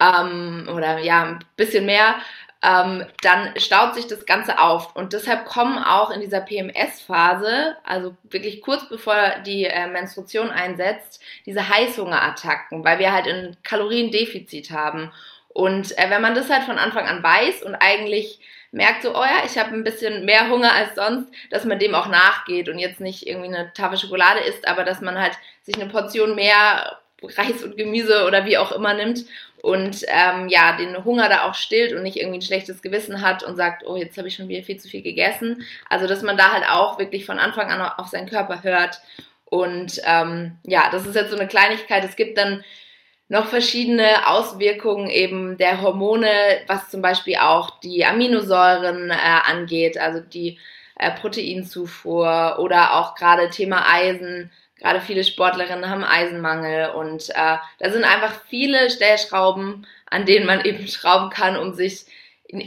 [0.00, 2.16] ähm, oder ja, ein bisschen mehr,
[2.62, 4.96] ähm, dann staut sich das Ganze auf.
[4.96, 11.22] Und deshalb kommen auch in dieser PMS-Phase, also wirklich kurz bevor die äh, Menstruation einsetzt,
[11.46, 15.12] diese Heißhungerattacken, weil wir halt ein Kaloriendefizit haben.
[15.48, 19.24] Und äh, wenn man das halt von Anfang an weiß und eigentlich merkt so, oh
[19.24, 22.78] ja, ich habe ein bisschen mehr Hunger als sonst, dass man dem auch nachgeht und
[22.78, 26.98] jetzt nicht irgendwie eine Tafel Schokolade isst, aber dass man halt sich eine Portion mehr
[27.22, 29.24] Reis und Gemüse oder wie auch immer nimmt
[29.60, 33.42] und ähm, ja, den Hunger da auch stillt und nicht irgendwie ein schlechtes Gewissen hat
[33.42, 35.64] und sagt, oh, jetzt habe ich schon wieder viel zu viel gegessen.
[35.88, 39.00] Also, dass man da halt auch wirklich von Anfang an auf seinen Körper hört.
[39.46, 42.04] Und ähm, ja, das ist jetzt so eine Kleinigkeit.
[42.04, 42.62] Es gibt dann
[43.28, 46.30] noch verschiedene Auswirkungen eben der Hormone,
[46.66, 50.58] was zum Beispiel auch die Aminosäuren äh, angeht, also die
[50.98, 54.50] äh, Proteinzufuhr oder auch gerade Thema Eisen
[54.80, 60.60] Gerade viele Sportlerinnen haben Eisenmangel und äh, da sind einfach viele Stellschrauben, an denen man
[60.64, 62.06] eben schrauben kann, um sich,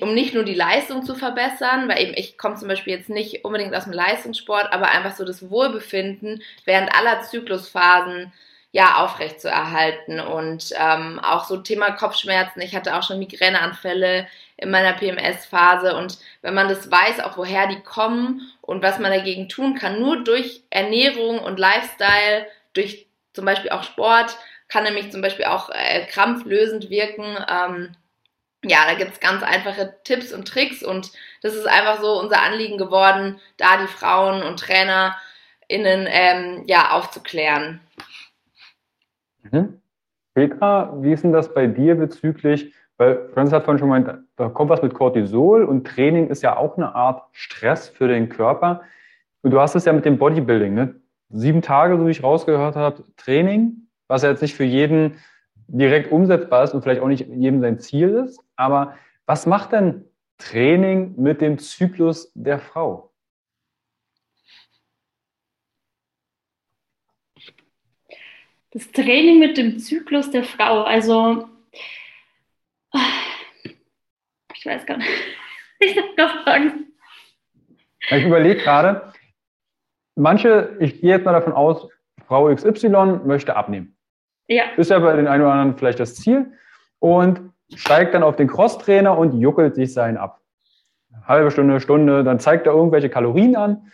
[0.02, 3.45] um nicht nur die Leistung zu verbessern, weil eben ich komme zum Beispiel jetzt nicht
[3.45, 8.32] unbedingt aus dem Leistungssport, aber einfach so das Wohlbefinden während aller Zyklusphasen
[8.74, 10.19] ja, aufrecht zu erhalten.
[10.19, 12.62] Und ähm, auch so Thema Kopfschmerzen.
[12.62, 14.28] Ich hatte auch schon Migräneanfälle
[14.62, 15.95] in meiner PMS-Phase.
[15.95, 20.00] Und wenn man das weiß, auch woher die kommen und was man dagegen tun kann,
[20.00, 24.38] nur durch Ernährung und Lifestyle, durch zum Beispiel auch Sport,
[24.69, 27.26] kann nämlich zum Beispiel auch äh, krampflösend wirken.
[27.50, 27.95] Ähm,
[28.63, 32.78] ja, da gibt's ganz einfache Tipps und Tricks und das ist einfach so unser Anliegen
[32.78, 37.82] geworden, da die Frauen und TrainerInnen ähm, ja, aufzuklären.
[39.41, 39.82] Mhm.
[40.36, 44.49] Petra, wie ist denn das bei dir bezüglich, weil Franz hat vorhin schon gemeint, da
[44.49, 48.83] kommt was mit Cortisol und Training ist ja auch eine Art Stress für den Körper.
[49.41, 51.01] Und du hast es ja mit dem Bodybuilding, ne?
[51.29, 55.17] Sieben Tage, so wie ich rausgehört habe, Training, was ja jetzt nicht für jeden
[55.65, 58.39] direkt umsetzbar ist und vielleicht auch nicht jedem sein Ziel ist.
[58.55, 58.93] Aber
[59.25, 60.05] was macht denn
[60.37, 63.11] Training mit dem Zyklus der Frau?
[68.69, 71.47] Das Training mit dem Zyklus der Frau, also
[74.62, 75.10] ich weiß gar nicht,
[75.80, 76.86] ich darf noch sagen.
[78.12, 79.12] Ich überlege gerade,
[80.15, 81.88] manche, ich gehe jetzt mal davon aus,
[82.28, 83.97] Frau XY möchte abnehmen.
[84.47, 84.65] Ja.
[84.78, 86.54] Ist ja bei den einen oder anderen vielleicht das Ziel
[87.00, 90.41] und steigt dann auf den Crosstrainer und juckelt sich seinen ab.
[91.26, 93.91] Halbe Stunde, Stunde, dann zeigt er irgendwelche Kalorien an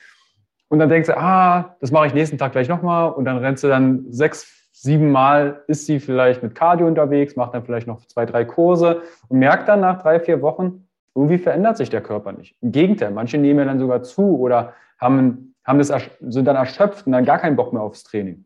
[0.67, 3.59] und dann denkt sie, ah, das mache ich nächsten Tag gleich nochmal und dann rennt
[3.59, 8.25] sie dann sechs, siebenmal ist sie vielleicht mit Cardio unterwegs, macht dann vielleicht noch zwei,
[8.25, 12.55] drei Kurse und merkt dann nach drei, vier Wochen, irgendwie verändert sich der Körper nicht.
[12.61, 17.07] Im Gegenteil, manche nehmen ja dann sogar zu oder haben, haben das, sind dann erschöpft
[17.07, 18.45] und dann gar keinen Bock mehr aufs Training.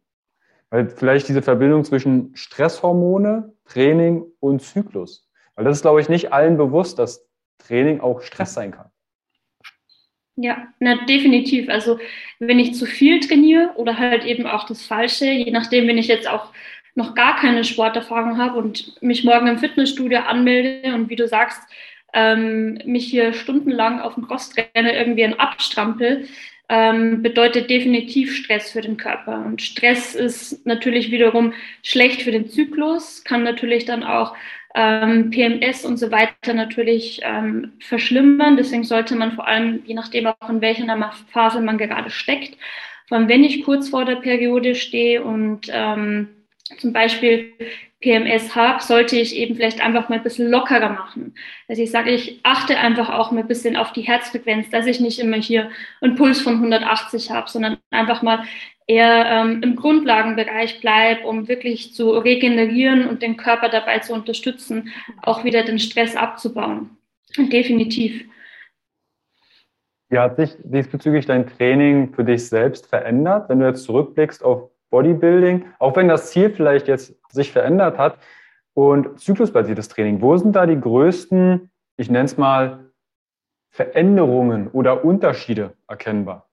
[0.70, 5.30] Weil vielleicht diese Verbindung zwischen Stresshormone, Training und Zyklus.
[5.56, 8.90] Weil das ist, glaube ich, nicht allen bewusst, dass Training auch Stress sein kann.
[10.41, 11.69] Ja, na, definitiv.
[11.69, 11.99] Also
[12.39, 16.08] wenn ich zu viel trainiere oder halt eben auch das Falsche, je nachdem, wenn ich
[16.08, 16.51] jetzt auch
[16.95, 21.62] noch gar keine Sporterfahrung habe und mich morgen im Fitnessstudio anmelde und wie du sagst,
[22.13, 26.27] ähm, mich hier stundenlang auf dem Crosstrainer irgendwie ein abstrampel,
[26.69, 29.45] ähm, bedeutet definitiv Stress für den Körper.
[29.45, 34.36] Und Stress ist natürlich wiederum schlecht für den Zyklus, kann natürlich dann auch
[34.76, 38.58] ähm, PMS und so weiter natürlich ähm, verschlimmern.
[38.58, 42.58] Deswegen sollte man vor allem, je nachdem auch in welcher Phase man gerade steckt,
[43.08, 46.30] vor allem wenn ich kurz vor der Periode stehe und ähm,
[46.78, 47.54] zum Beispiel
[48.02, 51.36] PMS habe, sollte ich eben vielleicht einfach mal ein bisschen lockerer machen.
[51.68, 55.00] Also ich sage, ich achte einfach auch mal ein bisschen auf die Herzfrequenz, dass ich
[55.00, 55.70] nicht immer hier
[56.02, 58.44] einen Puls von 180 habe, sondern einfach mal
[58.91, 64.89] eher ähm, im Grundlagenbereich bleibe, um wirklich zu regenerieren und den Körper dabei zu unterstützen,
[65.21, 66.97] auch wieder den Stress abzubauen.
[67.38, 68.25] Definitiv.
[70.10, 74.69] Wie hat sich diesbezüglich dein Training für dich selbst verändert, wenn du jetzt zurückblickst auf
[74.89, 78.17] Bodybuilding, auch wenn das Ziel vielleicht jetzt sich verändert hat
[78.73, 80.21] und zyklusbasiertes Training?
[80.21, 82.91] Wo sind da die größten, ich nenne es mal,
[83.69, 86.51] Veränderungen oder Unterschiede erkennbar?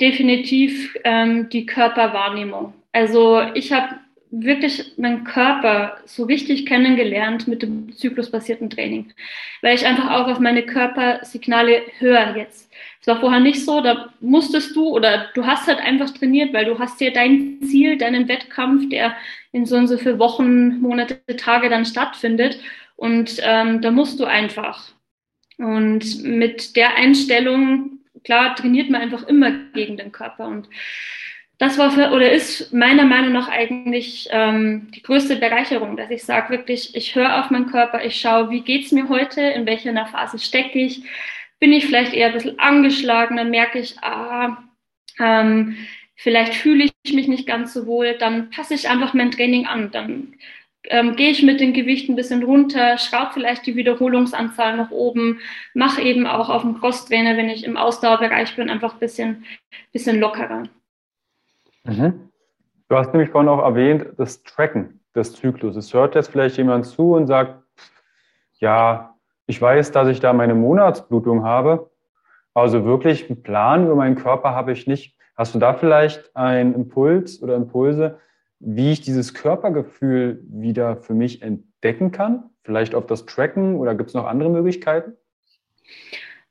[0.00, 2.74] Definitiv ähm, die Körperwahrnehmung.
[2.92, 3.96] Also ich habe
[4.32, 9.12] wirklich meinen Körper so richtig kennengelernt mit dem zyklusbasierten Training,
[9.60, 12.72] weil ich einfach auch auf meine Körpersignale höre jetzt.
[13.00, 16.64] Es war vorher nicht so, da musstest du oder du hast halt einfach trainiert, weil
[16.64, 19.14] du hast ja dein Ziel, deinen Wettkampf, der
[19.52, 22.58] in so und so viele Wochen, Monate, Tage dann stattfindet
[22.96, 24.92] und ähm, da musst du einfach.
[25.58, 30.68] Und mit der Einstellung klar trainiert man einfach immer gegen den Körper und
[31.62, 36.24] das war für, oder ist meiner Meinung nach eigentlich ähm, die größte Bereicherung, dass ich
[36.24, 39.94] sage wirklich, ich höre auf meinen Körper, ich schaue, wie geht's mir heute, in welcher
[40.06, 41.04] Phase stecke ich,
[41.60, 44.58] bin ich vielleicht eher ein bisschen angeschlagen, dann merke ich, ah,
[45.20, 45.76] ähm,
[46.16, 49.92] vielleicht fühle ich mich nicht ganz so wohl, dann passe ich einfach mein Training an,
[49.92, 50.34] dann
[50.88, 55.38] ähm, gehe ich mit dem Gewicht ein bisschen runter, schraube vielleicht die Wiederholungsanzahl nach oben,
[55.74, 59.44] mache eben auch auf dem Crosstrainer, wenn ich im Ausdauerbereich bin, einfach ein bisschen,
[59.92, 60.64] bisschen lockerer.
[61.84, 62.28] Mhm.
[62.88, 65.76] Du hast nämlich vorhin auch erwähnt, das Tracken des Zyklus.
[65.76, 67.62] Es hört jetzt vielleicht jemand zu und sagt,
[68.58, 69.14] ja,
[69.46, 71.90] ich weiß, dass ich da meine Monatsblutung habe.
[72.54, 75.16] Also wirklich einen Plan über meinen Körper habe ich nicht.
[75.36, 78.18] Hast du da vielleicht einen Impuls oder Impulse,
[78.64, 82.44] wie ich dieses Körpergefühl wieder für mich entdecken kann?
[82.62, 85.14] Vielleicht auf das Tracken oder gibt es noch andere Möglichkeiten?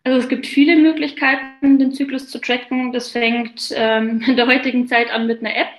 [0.03, 2.91] Also es gibt viele Möglichkeiten, den Zyklus zu tracken.
[2.91, 5.69] Das fängt ähm, in der heutigen Zeit an mit einer App.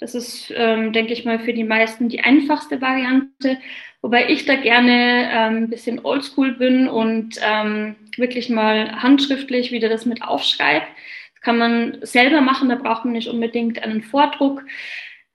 [0.00, 3.58] Das ist, ähm, denke ich mal, für die meisten die einfachste Variante.
[4.00, 9.90] Wobei ich da gerne ähm, ein bisschen oldschool bin und ähm, wirklich mal handschriftlich wieder
[9.90, 10.86] das mit aufschreibe.
[11.34, 14.64] Das kann man selber machen, da braucht man nicht unbedingt einen Vordruck.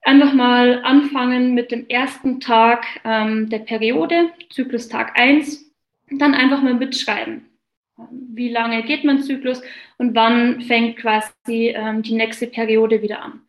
[0.06, 5.66] Einfach mal anfangen mit dem ersten Tag ähm, der Periode, Zyklustag 1,
[6.12, 7.46] dann einfach mal mitschreiben.
[8.12, 9.62] Wie lange geht mein Zyklus
[9.98, 13.42] und wann fängt quasi ähm, die nächste Periode wieder an?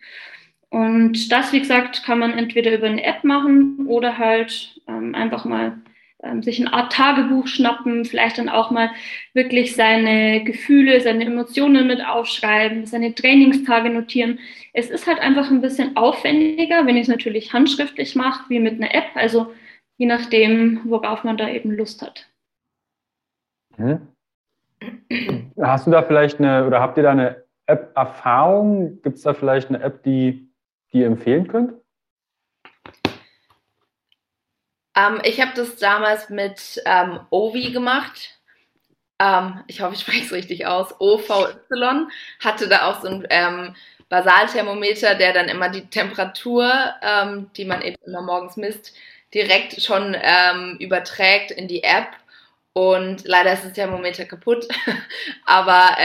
[0.70, 5.44] Und das, wie gesagt, kann man entweder über eine App machen oder halt ähm, einfach
[5.44, 5.78] mal
[6.22, 8.90] ähm, sich eine Art Tagebuch schnappen, vielleicht dann auch mal
[9.34, 14.38] wirklich seine Gefühle, seine Emotionen mit aufschreiben, seine Trainingstage notieren.
[14.72, 18.74] Es ist halt einfach ein bisschen aufwendiger, wenn ich es natürlich handschriftlich mache, wie mit
[18.74, 19.52] einer App, also
[19.98, 22.28] je nachdem, worauf man da eben Lust hat.
[23.76, 24.08] Hm.
[25.60, 29.02] Hast du da vielleicht eine, oder habt ihr da eine App-Erfahrung?
[29.02, 30.48] Gibt es da vielleicht eine App, die,
[30.92, 31.74] die ihr empfehlen könnt?
[34.96, 38.38] Ähm, ich habe das damals mit ähm, Ovi gemacht.
[39.20, 40.94] Ähm, ich hoffe, ich spreche es richtig aus.
[40.98, 42.06] OVY
[42.40, 43.76] hatte da auch so ein ähm,
[44.08, 48.94] Basalthermometer, der dann immer die Temperatur, ähm, die man eben immer morgens misst,
[49.34, 52.08] direkt schon ähm, überträgt in die App.
[52.72, 54.68] Und leider ist das Thermometer kaputt.
[55.46, 55.96] Aber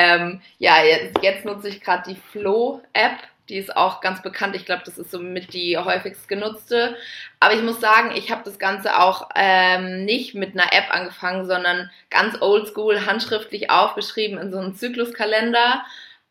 [0.58, 3.18] ja, jetzt, jetzt nutze ich gerade die Flow-App.
[3.52, 4.56] Die ist auch ganz bekannt.
[4.56, 6.96] Ich glaube, das ist somit die häufigst genutzte.
[7.42, 11.46] Aber ich muss sagen, ich habe das Ganze auch ähm, nicht mit einer App angefangen,
[11.46, 15.84] sondern ganz oldschool, handschriftlich aufgeschrieben in so einem Zykluskalender.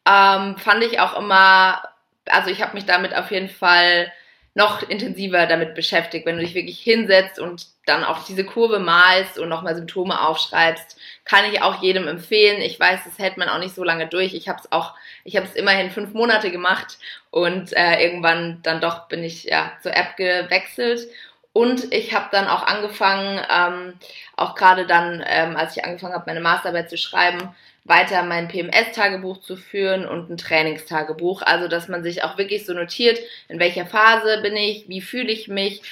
[0.09, 1.83] Ähm, fand ich auch immer,
[2.25, 4.11] also ich habe mich damit auf jeden Fall
[4.55, 9.39] noch intensiver damit beschäftigt, wenn du dich wirklich hinsetzt und dann auch diese Kurve malst
[9.39, 10.99] und nochmal Symptome aufschreibst,
[11.31, 12.61] kann ich auch jedem empfehlen.
[12.61, 14.35] Ich weiß, das hält man auch nicht so lange durch.
[14.35, 16.99] Ich habe es auch, ich habe es immerhin fünf Monate gemacht
[17.31, 21.07] und äh, irgendwann dann doch bin ich ja zur App gewechselt.
[21.53, 23.95] Und ich habe dann auch angefangen, ähm,
[24.37, 29.41] auch gerade dann, ähm, als ich angefangen habe, meine Masterarbeit zu schreiben, weiter mein PMS-Tagebuch
[29.41, 31.43] zu führen und ein Trainingstagebuch.
[31.43, 35.31] Also, dass man sich auch wirklich so notiert, in welcher Phase bin ich, wie fühle
[35.31, 35.83] ich mich.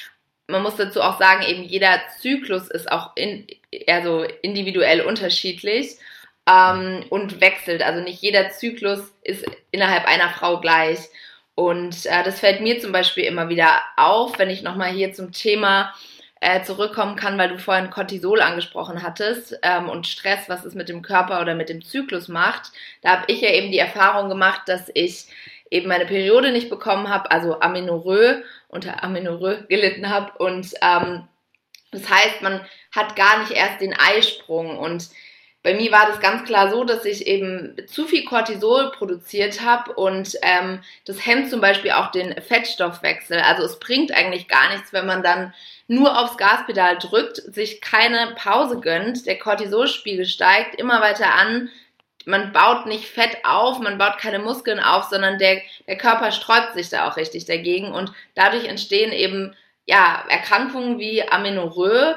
[0.48, 3.46] Man muss dazu auch sagen, eben jeder Zyklus ist auch in,
[3.86, 5.98] also individuell unterschiedlich
[6.48, 7.82] ähm, und wechselt.
[7.82, 10.98] Also nicht jeder Zyklus ist innerhalb einer Frau gleich.
[11.54, 15.32] Und äh, das fällt mir zum Beispiel immer wieder auf, wenn ich nochmal hier zum
[15.32, 15.92] Thema
[16.40, 20.88] äh, zurückkommen kann, weil du vorhin Cortisol angesprochen hattest ähm, und Stress, was es mit
[20.88, 22.70] dem Körper oder mit dem Zyklus macht.
[23.02, 25.26] Da habe ich ja eben die Erfahrung gemacht, dass ich
[25.70, 31.28] eben meine Periode nicht bekommen habe, also Amenorrhoe, unter Amenorrhoe gelitten habe und ähm,
[31.90, 32.60] das heißt, man
[32.98, 35.08] hat gar nicht erst den Eisprung und
[35.64, 39.92] bei mir war das ganz klar so, dass ich eben zu viel Cortisol produziert habe
[39.92, 43.40] und ähm, das hemmt zum Beispiel auch den Fettstoffwechsel.
[43.40, 45.52] Also es bringt eigentlich gar nichts, wenn man dann
[45.88, 51.70] nur aufs Gaspedal drückt, sich keine Pause gönnt, der Cortisolspiegel steigt immer weiter an.
[52.24, 56.74] Man baut nicht Fett auf, man baut keine Muskeln auf, sondern der, der Körper sträubt
[56.74, 59.56] sich da auch richtig dagegen und dadurch entstehen eben
[59.86, 62.16] ja, Erkrankungen wie Amenorrhoe.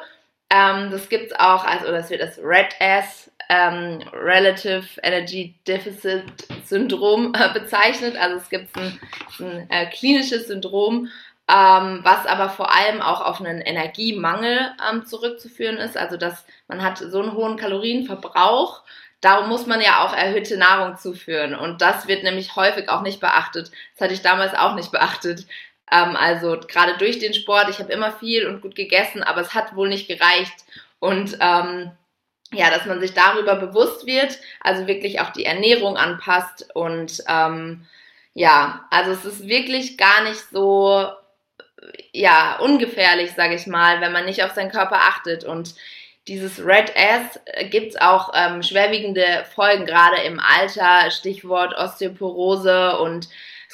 [0.51, 6.23] Ähm, das gibt's auch, also das wird das Red S, ähm, Relative Energy Deficit
[6.65, 8.17] Syndrom äh, bezeichnet.
[8.17, 8.99] Also es gibt ein,
[9.39, 11.07] ein äh, klinisches Syndrom,
[11.47, 15.97] ähm, was aber vor allem auch auf einen Energiemangel ähm, zurückzuführen ist.
[15.97, 18.83] Also dass man hat so einen hohen Kalorienverbrauch,
[19.21, 21.55] darum muss man ja auch erhöhte Nahrung zuführen.
[21.55, 23.71] Und das wird nämlich häufig auch nicht beachtet.
[23.93, 25.45] Das hatte ich damals auch nicht beachtet.
[25.91, 29.53] Ähm, also gerade durch den Sport, ich habe immer viel und gut gegessen, aber es
[29.53, 30.65] hat wohl nicht gereicht.
[30.99, 31.91] Und ähm,
[32.53, 37.87] ja, dass man sich darüber bewusst wird, also wirklich auch die Ernährung anpasst und ähm,
[38.33, 41.11] ja, also es ist wirklich gar nicht so
[42.11, 45.43] ja, ungefährlich, sage ich mal, wenn man nicht auf seinen Körper achtet.
[45.43, 45.75] Und
[46.27, 52.97] dieses Red S äh, gibt es auch ähm, schwerwiegende Folgen, gerade im Alter, Stichwort Osteoporose
[52.99, 53.27] und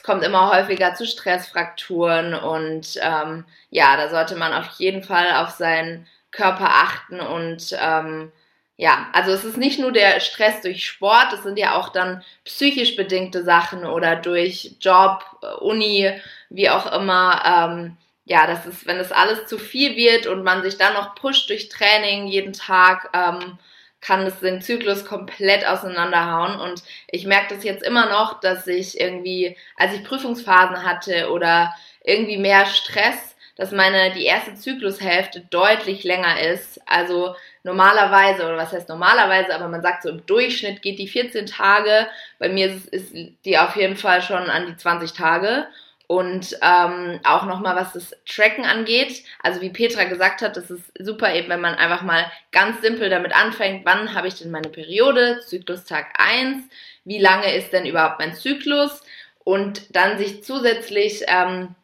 [0.07, 5.49] kommt immer häufiger zu Stressfrakturen und ähm, ja, da sollte man auf jeden Fall auf
[5.49, 8.31] seinen Körper achten und ähm,
[8.77, 12.23] ja, also es ist nicht nur der Stress durch Sport, es sind ja auch dann
[12.45, 15.25] psychisch bedingte Sachen oder durch Job,
[15.59, 16.09] Uni,
[16.49, 17.41] wie auch immer.
[17.43, 21.15] Ähm, ja, das ist, wenn das alles zu viel wird und man sich dann noch
[21.15, 23.57] pusht durch Training jeden Tag, ähm,
[24.01, 26.59] kann es den Zyklus komplett auseinanderhauen.
[26.59, 31.73] Und ich merke das jetzt immer noch, dass ich irgendwie, als ich Prüfungsphasen hatte oder
[32.03, 36.79] irgendwie mehr Stress, dass meine die erste Zyklushälfte deutlich länger ist.
[36.87, 41.47] Also normalerweise, oder was heißt normalerweise, aber man sagt so im Durchschnitt geht die 14
[41.47, 42.07] Tage.
[42.39, 43.13] Bei mir ist, ist
[43.45, 45.67] die auf jeden Fall schon an die 20 Tage.
[46.07, 50.89] Und ähm, auch nochmal, was das Tracken angeht, also wie Petra gesagt hat, das ist
[50.97, 54.69] super eben, wenn man einfach mal ganz simpel damit anfängt, wann habe ich denn meine
[54.69, 56.63] Periode, Zyklustag 1,
[57.03, 59.01] wie lange ist denn überhaupt mein Zyklus?
[59.43, 61.75] Und dann sich zusätzlich ähm,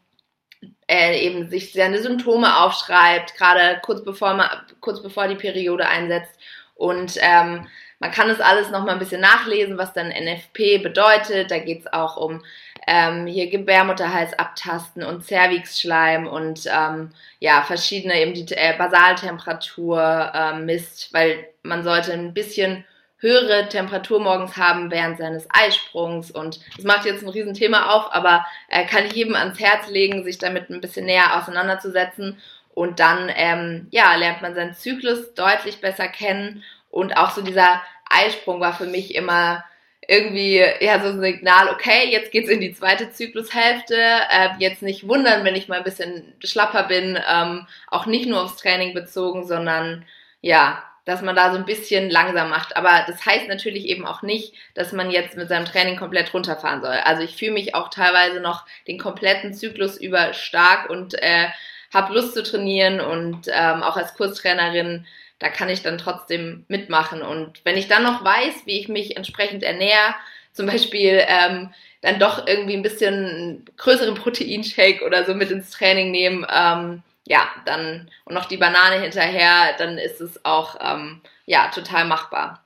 [0.88, 4.50] er eben sich seine Symptome aufschreibt, gerade kurz bevor man,
[4.80, 6.40] kurz bevor die Periode einsetzt.
[6.76, 7.68] Und ähm,
[8.00, 11.52] man kann es alles noch mal ein bisschen nachlesen, was dann NFP bedeutet.
[11.52, 12.44] Da geht es auch um
[12.88, 20.54] ähm, hier Gebärmutterhals abtasten und Cervixschleim und ähm, ja, verschiedene eben die äh, Basaltemperatur äh,
[20.60, 22.86] misst, weil man sollte ein bisschen
[23.18, 28.46] höhere Temperatur morgens haben während seines Eisprungs und das macht jetzt ein Riesenthema auf, aber
[28.68, 32.38] äh, kann ich jedem ans Herz legen, sich damit ein bisschen näher auseinanderzusetzen
[32.74, 37.82] und dann ähm, ja, lernt man seinen Zyklus deutlich besser kennen und auch so dieser
[38.10, 39.64] Eisprung war für mich immer
[40.08, 43.96] irgendwie ja so ein Signal, okay, jetzt geht's in die zweite Zyklushälfte.
[43.96, 48.44] Äh, jetzt nicht wundern, wenn ich mal ein bisschen schlapper bin, ähm, auch nicht nur
[48.44, 50.06] aufs Training bezogen, sondern
[50.42, 52.78] ja, dass man da so ein bisschen langsam macht.
[52.78, 56.82] Aber das heißt natürlich eben auch nicht, dass man jetzt mit seinem Training komplett runterfahren
[56.82, 56.96] soll.
[57.04, 61.48] Also ich fühle mich auch teilweise noch den kompletten Zyklus über stark und äh,
[61.94, 65.06] habe Lust zu trainieren und ähm, auch als Kurstrainerin
[65.44, 67.22] da kann ich dann trotzdem mitmachen.
[67.22, 70.16] Und wenn ich dann noch weiß, wie ich mich entsprechend ernähre,
[70.54, 71.72] zum Beispiel ähm,
[72.02, 77.42] dann doch irgendwie ein bisschen größeren Proteinshake oder so mit ins Training nehmen, ähm, ja,
[77.66, 82.64] dann und noch die Banane hinterher, dann ist es auch ähm, ja total machbar.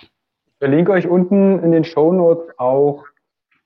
[0.00, 3.04] Ich verlinke euch unten in den Show Notes auch.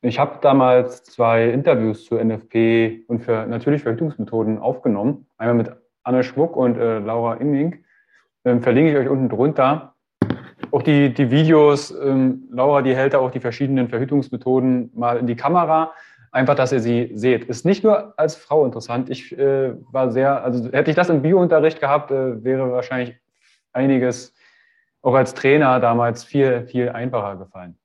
[0.02, 5.28] Ich habe damals zwei Interviews zu NFP und für natürlich Verhütungsmethoden aufgenommen.
[5.38, 7.84] Einmal mit Anne Schmuck und äh, Laura Imming.
[8.44, 9.94] Ähm, verlinke ich euch unten drunter.
[10.70, 15.26] Auch die, die Videos, ähm, Laura, die hält da auch die verschiedenen Verhütungsmethoden mal in
[15.26, 15.92] die Kamera.
[16.30, 17.44] Einfach, dass ihr sie seht.
[17.44, 19.10] Ist nicht nur als Frau interessant.
[19.10, 23.16] Ich äh, war sehr, also hätte ich das im Biounterricht gehabt, äh, wäre wahrscheinlich
[23.72, 24.32] einiges
[25.02, 27.78] auch als Trainer damals viel, viel einfacher gefallen.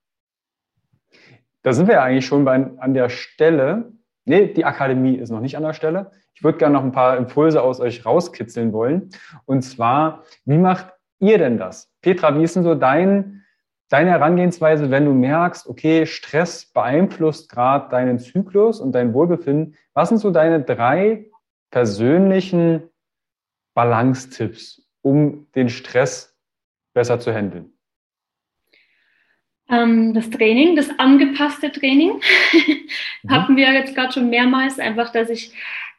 [1.63, 3.91] Da sind wir ja eigentlich schon bei, an der Stelle.
[4.25, 6.11] Nee, die Akademie ist noch nicht an der Stelle.
[6.33, 9.09] Ich würde gerne noch ein paar Impulse aus euch rauskitzeln wollen.
[9.45, 10.87] Und zwar, wie macht
[11.19, 11.91] ihr denn das?
[12.01, 13.43] Petra, wie ist denn so dein,
[13.89, 19.75] deine Herangehensweise, wenn du merkst, okay, Stress beeinflusst gerade deinen Zyklus und dein Wohlbefinden?
[19.93, 21.25] Was sind so deine drei
[21.69, 22.83] persönlichen
[23.73, 26.35] Balance-Tipps, um den Stress
[26.93, 27.71] besser zu handeln?
[29.69, 32.19] Ähm, das Training, das angepasste Training,
[33.23, 33.31] mhm.
[33.31, 35.53] hatten wir jetzt gerade schon mehrmals, einfach, dass ich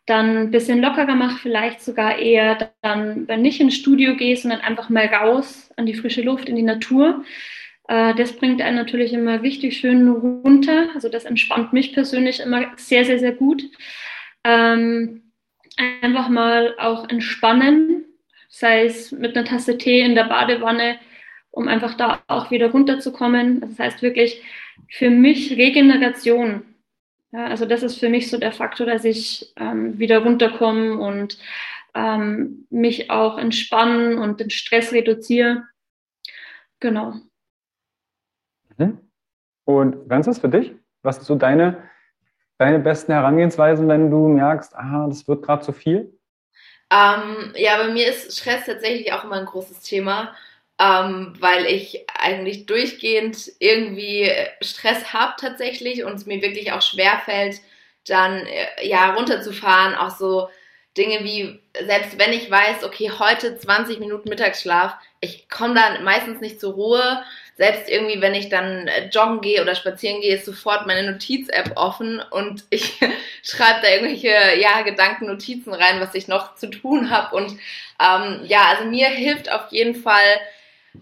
[0.07, 4.61] dann ein bisschen lockerer mache, vielleicht sogar eher dann, wenn nicht ins Studio gehe, sondern
[4.61, 7.25] einfach mal raus an die frische Luft, in die Natur.
[7.89, 10.89] Äh, das bringt einen natürlich immer richtig schön runter.
[10.95, 13.63] Also das entspannt mich persönlich immer sehr, sehr, sehr gut.
[14.45, 15.33] Ähm,
[15.77, 18.05] einfach mal auch entspannen,
[18.49, 20.99] sei es mit einer Tasse Tee in der Badewanne,
[21.51, 23.61] um einfach da auch wieder runterzukommen.
[23.61, 24.43] Das heißt wirklich
[24.89, 26.63] für mich Regeneration
[27.33, 31.39] ja, also das ist für mich so der Faktor, dass ich ähm, wieder runterkomme und
[31.95, 35.65] ähm, mich auch entspannen und den Stress reduziere.
[36.81, 37.15] Genau.
[38.77, 38.99] Mhm.
[39.65, 40.73] Und ganz was für dich?
[41.03, 41.83] Was sind so deine,
[42.59, 46.19] deine besten Herangehensweisen, wenn du merkst, aha, das wird gerade zu viel?
[46.91, 50.35] Ähm, ja, bei mir ist Stress tatsächlich auch immer ein großes Thema
[50.83, 54.31] ähm, weil ich eigentlich durchgehend irgendwie
[54.61, 57.61] Stress habe tatsächlich und es mir wirklich auch schwer fällt,
[58.07, 60.49] dann äh, ja runterzufahren, auch so
[60.97, 66.41] Dinge wie, selbst wenn ich weiß, okay, heute 20 Minuten Mittagsschlaf, ich komme dann meistens
[66.41, 67.23] nicht zur Ruhe.
[67.57, 71.77] Selbst irgendwie, wenn ich dann äh, joggen gehe oder spazieren gehe, ist sofort meine Notiz-App
[71.77, 72.99] offen und ich
[73.43, 77.37] schreibe da irgendwelche ja, Gedanken, Notizen rein, was ich noch zu tun habe.
[77.37, 80.41] Und ähm, ja, also mir hilft auf jeden Fall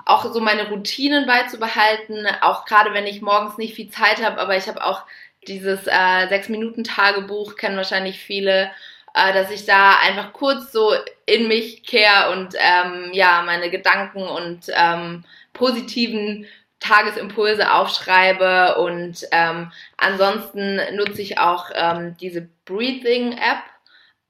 [0.05, 4.57] auch so meine Routinen beizubehalten, auch gerade wenn ich morgens nicht viel Zeit habe, aber
[4.57, 5.03] ich habe auch
[5.49, 8.70] dieses äh, Sechs-Minuten-Tagebuch, kennen wahrscheinlich viele,
[9.14, 10.93] äh, dass ich da einfach kurz so
[11.26, 16.47] in mich kehre und ähm, ja, meine Gedanken und ähm, positiven
[16.78, 23.62] Tagesimpulse aufschreibe und ähm, ansonsten nutze ich auch ähm, diese Breathing App.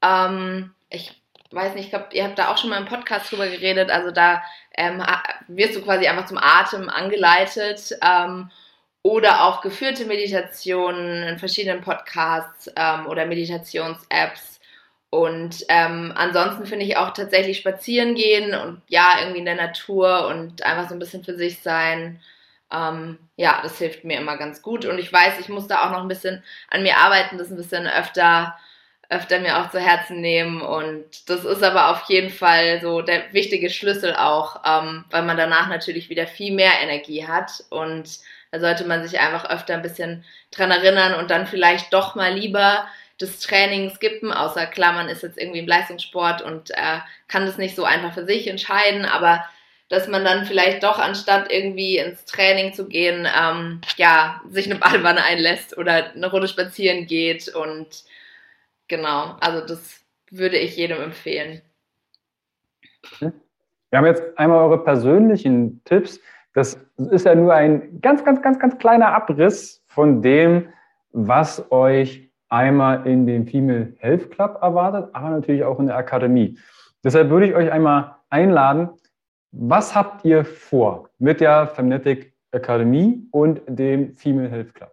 [0.01, 3.47] Ähm, ich weiß nicht, ich glaube, ihr habt da auch schon mal im Podcast drüber
[3.47, 3.89] geredet.
[3.89, 4.43] Also da
[4.75, 5.03] ähm,
[5.47, 7.97] wirst du quasi einfach zum Atem angeleitet.
[8.01, 8.49] Ähm,
[9.03, 14.59] oder auch geführte Meditationen in verschiedenen Podcasts ähm, oder Meditations-Apps.
[15.09, 20.27] Und ähm, ansonsten finde ich auch tatsächlich spazieren gehen und ja, irgendwie in der Natur
[20.27, 22.21] und einfach so ein bisschen für sich sein.
[22.71, 24.85] Ähm, ja, das hilft mir immer ganz gut.
[24.85, 27.57] Und ich weiß, ich muss da auch noch ein bisschen an mir arbeiten, das ein
[27.57, 28.55] bisschen öfter
[29.11, 30.61] öfter mir auch zu Herzen nehmen.
[30.61, 35.37] Und das ist aber auf jeden Fall so der wichtige Schlüssel auch, ähm, weil man
[35.37, 37.63] danach natürlich wieder viel mehr Energie hat.
[37.69, 38.19] Und
[38.51, 42.33] da sollte man sich einfach öfter ein bisschen dran erinnern und dann vielleicht doch mal
[42.33, 42.87] lieber
[43.17, 47.57] das Training skippen, außer klar, man ist jetzt irgendwie im Leistungssport und äh, kann das
[47.57, 49.45] nicht so einfach für sich entscheiden, aber
[49.89, 54.75] dass man dann vielleicht doch anstatt irgendwie ins Training zu gehen, ähm, ja, sich eine
[54.79, 57.87] Badewanne einlässt oder eine Runde spazieren geht und
[58.91, 61.61] genau, also das würde ich jedem empfehlen.
[63.19, 66.19] Wir haben jetzt einmal eure persönlichen Tipps.
[66.53, 66.77] Das
[67.09, 70.69] ist ja nur ein ganz, ganz, ganz, ganz kleiner Abriss von dem,
[71.11, 76.59] was euch einmal in dem Female Health Club erwartet, aber natürlich auch in der Akademie.
[77.03, 78.89] Deshalb würde ich euch einmal einladen,
[79.51, 84.90] was habt ihr vor mit der Femnetic Akademie und dem Female Health Club?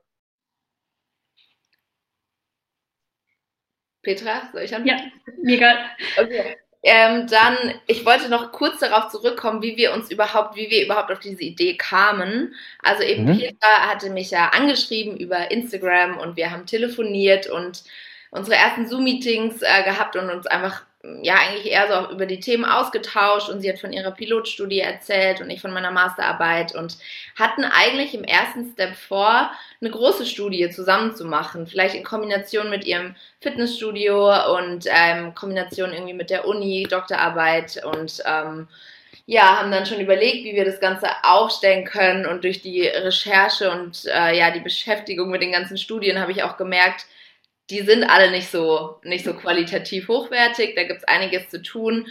[4.02, 5.12] Petra, soll ich anfangen?
[5.26, 5.74] Ja, mega.
[6.16, 6.56] Okay.
[6.82, 11.10] Ähm, dann, ich wollte noch kurz darauf zurückkommen, wie wir uns überhaupt, wie wir überhaupt
[11.10, 12.54] auf diese Idee kamen.
[12.82, 13.38] Also eben mhm.
[13.38, 17.82] Petra hatte mich ja angeschrieben über Instagram und wir haben telefoniert und
[18.30, 20.82] unsere ersten Zoom-Meetings äh, gehabt und uns einfach
[21.22, 24.80] ja eigentlich eher so auch über die Themen ausgetauscht und sie hat von ihrer Pilotstudie
[24.80, 26.98] erzählt und ich von meiner Masterarbeit und
[27.38, 32.68] hatten eigentlich im ersten Step vor, eine große Studie zusammen zu machen, vielleicht in Kombination
[32.68, 38.66] mit ihrem Fitnessstudio und ähm, Kombination irgendwie mit der Uni, Doktorarbeit und ähm,
[39.26, 43.70] ja, haben dann schon überlegt, wie wir das Ganze aufstellen können und durch die Recherche
[43.70, 47.06] und äh, ja, die Beschäftigung mit den ganzen Studien habe ich auch gemerkt,
[47.70, 50.74] die sind alle nicht so, nicht so qualitativ hochwertig.
[50.74, 52.06] Da gibt es einiges zu tun.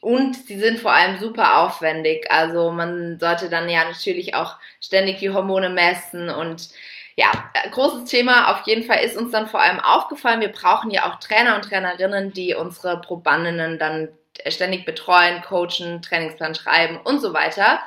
[0.00, 2.30] Und sie sind vor allem super aufwendig.
[2.30, 6.68] Also man sollte dann ja natürlich auch ständig die Hormone messen und
[7.16, 7.32] ja,
[7.70, 8.52] großes Thema.
[8.52, 11.62] Auf jeden Fall ist uns dann vor allem aufgefallen, wir brauchen ja auch Trainer und
[11.62, 14.10] Trainerinnen, die unsere Probandinnen dann
[14.48, 17.80] ständig betreuen, coachen, Trainingsplan schreiben und so weiter.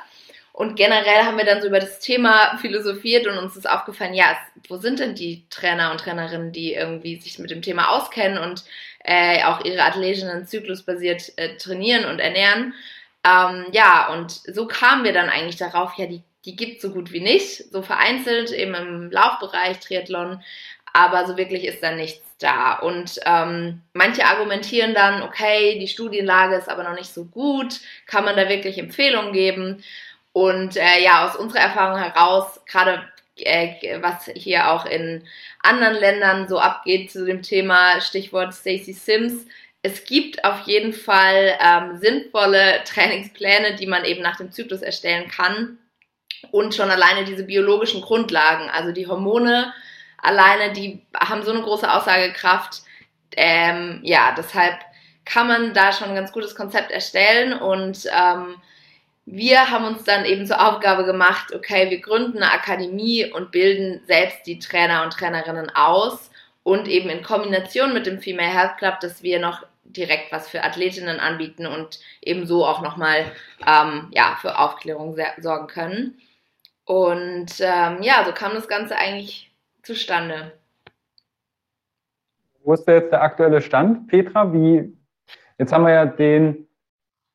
[0.60, 4.36] Und generell haben wir dann so über das Thema philosophiert und uns ist aufgefallen, ja,
[4.68, 8.64] wo sind denn die Trainer und Trainerinnen, die irgendwie sich mit dem Thema auskennen und
[9.02, 12.74] äh, auch ihre Athletinnen zyklusbasiert äh, trainieren und ernähren.
[13.24, 17.10] Ähm, ja, und so kamen wir dann eigentlich darauf, ja, die, die gibt so gut
[17.10, 20.42] wie nicht, so vereinzelt eben im Laufbereich, Triathlon,
[20.92, 22.74] aber so wirklich ist da nichts da.
[22.74, 28.26] Und ähm, manche argumentieren dann, okay, die Studienlage ist aber noch nicht so gut, kann
[28.26, 29.82] man da wirklich Empfehlungen geben?
[30.40, 35.22] Und äh, ja, aus unserer Erfahrung heraus, gerade äh, was hier auch in
[35.62, 39.44] anderen Ländern so abgeht zu dem Thema, Stichwort Stacey Sims,
[39.82, 45.28] es gibt auf jeden Fall ähm, sinnvolle Trainingspläne, die man eben nach dem Zyklus erstellen
[45.28, 45.76] kann.
[46.50, 49.74] Und schon alleine diese biologischen Grundlagen, also die Hormone
[50.16, 52.80] alleine, die haben so eine große Aussagekraft.
[53.36, 54.78] Ähm, ja, deshalb
[55.26, 58.56] kann man da schon ein ganz gutes Konzept erstellen und ähm,
[59.26, 64.02] wir haben uns dann eben zur Aufgabe gemacht, okay, wir gründen eine Akademie und bilden
[64.06, 66.30] selbst die Trainer und Trainerinnen aus
[66.62, 70.62] und eben in Kombination mit dem Female Health Club, dass wir noch direkt was für
[70.62, 73.32] Athletinnen anbieten und ebenso auch nochmal
[73.66, 76.18] ähm, ja, für Aufklärung sorgen können.
[76.84, 79.52] Und ähm, ja, so kam das Ganze eigentlich
[79.82, 80.52] zustande.
[82.62, 84.52] Wo ist jetzt der aktuelle Stand, Petra?
[84.52, 84.96] Wie,
[85.58, 86.68] jetzt haben wir ja den,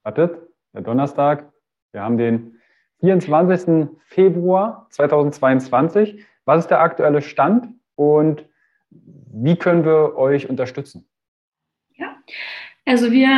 [0.03, 0.37] wartet,
[0.73, 1.51] der Donnerstag,
[1.95, 2.59] wir haben den
[2.99, 3.87] 24.
[4.05, 6.25] Februar 2022.
[6.43, 8.45] Was ist der aktuelle Stand und
[8.91, 11.07] wie können wir euch unterstützen?
[11.95, 12.17] Ja,
[12.85, 13.29] also wir,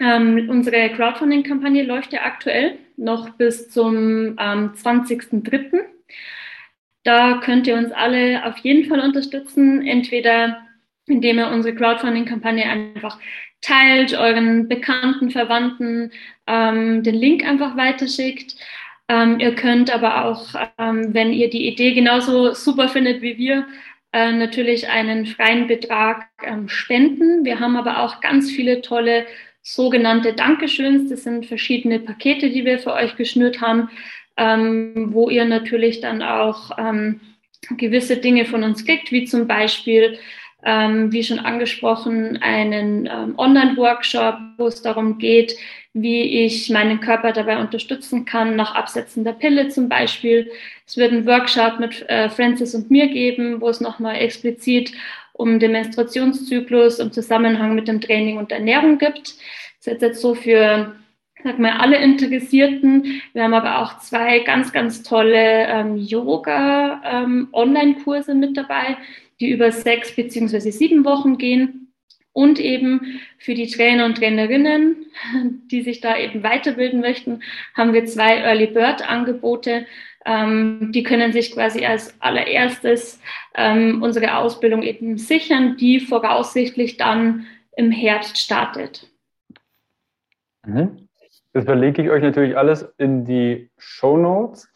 [0.00, 5.80] ähm, unsere Crowdfunding-Kampagne läuft ja aktuell noch bis zum ähm, 20.03.
[7.02, 10.58] Da könnt ihr uns alle auf jeden Fall unterstützen, entweder
[11.06, 13.18] indem ihr unsere Crowdfunding-Kampagne einfach
[13.62, 16.12] teilt, euren Bekannten, Verwandten
[16.52, 18.56] ähm, den Link einfach weiterschickt.
[19.08, 23.66] Ähm, ihr könnt aber auch, ähm, wenn ihr die Idee genauso super findet wie wir,
[24.12, 27.44] äh, natürlich einen freien Betrag ähm, spenden.
[27.44, 29.26] Wir haben aber auch ganz viele tolle
[29.62, 31.08] sogenannte Dankeschöns.
[31.08, 33.88] Das sind verschiedene Pakete, die wir für euch geschnürt haben,
[34.36, 37.20] ähm, wo ihr natürlich dann auch ähm,
[37.78, 40.18] gewisse Dinge von uns kriegt, wie zum Beispiel
[40.64, 45.56] ähm, wie schon angesprochen, einen ähm, Online-Workshop, wo es darum geht,
[45.94, 50.50] wie ich meinen Körper dabei unterstützen kann, nach Absetzen der Pille zum Beispiel.
[50.86, 54.92] Es wird einen Workshop mit äh, Francis und mir geben, wo es nochmal explizit
[55.34, 59.34] um den Menstruationszyklus im Zusammenhang mit dem Training und Ernährung gibt.
[59.84, 60.94] Das ist jetzt so für
[61.44, 63.20] sag mal, alle Interessierten.
[63.32, 68.96] Wir haben aber auch zwei ganz, ganz tolle ähm, Yoga-Online-Kurse ähm, mit dabei,
[69.40, 71.81] die über sechs beziehungsweise sieben Wochen gehen.
[72.34, 75.06] Und eben für die Trainer und Trainerinnen,
[75.70, 77.42] die sich da eben weiterbilden möchten,
[77.74, 79.86] haben wir zwei Early Bird Angebote.
[80.24, 83.20] Ähm, die können sich quasi als allererstes
[83.54, 89.10] ähm, unsere Ausbildung eben sichern, die voraussichtlich dann im Herbst startet.
[90.64, 91.08] Mhm.
[91.52, 94.72] Das verlinke ich euch natürlich alles in die Show Notes.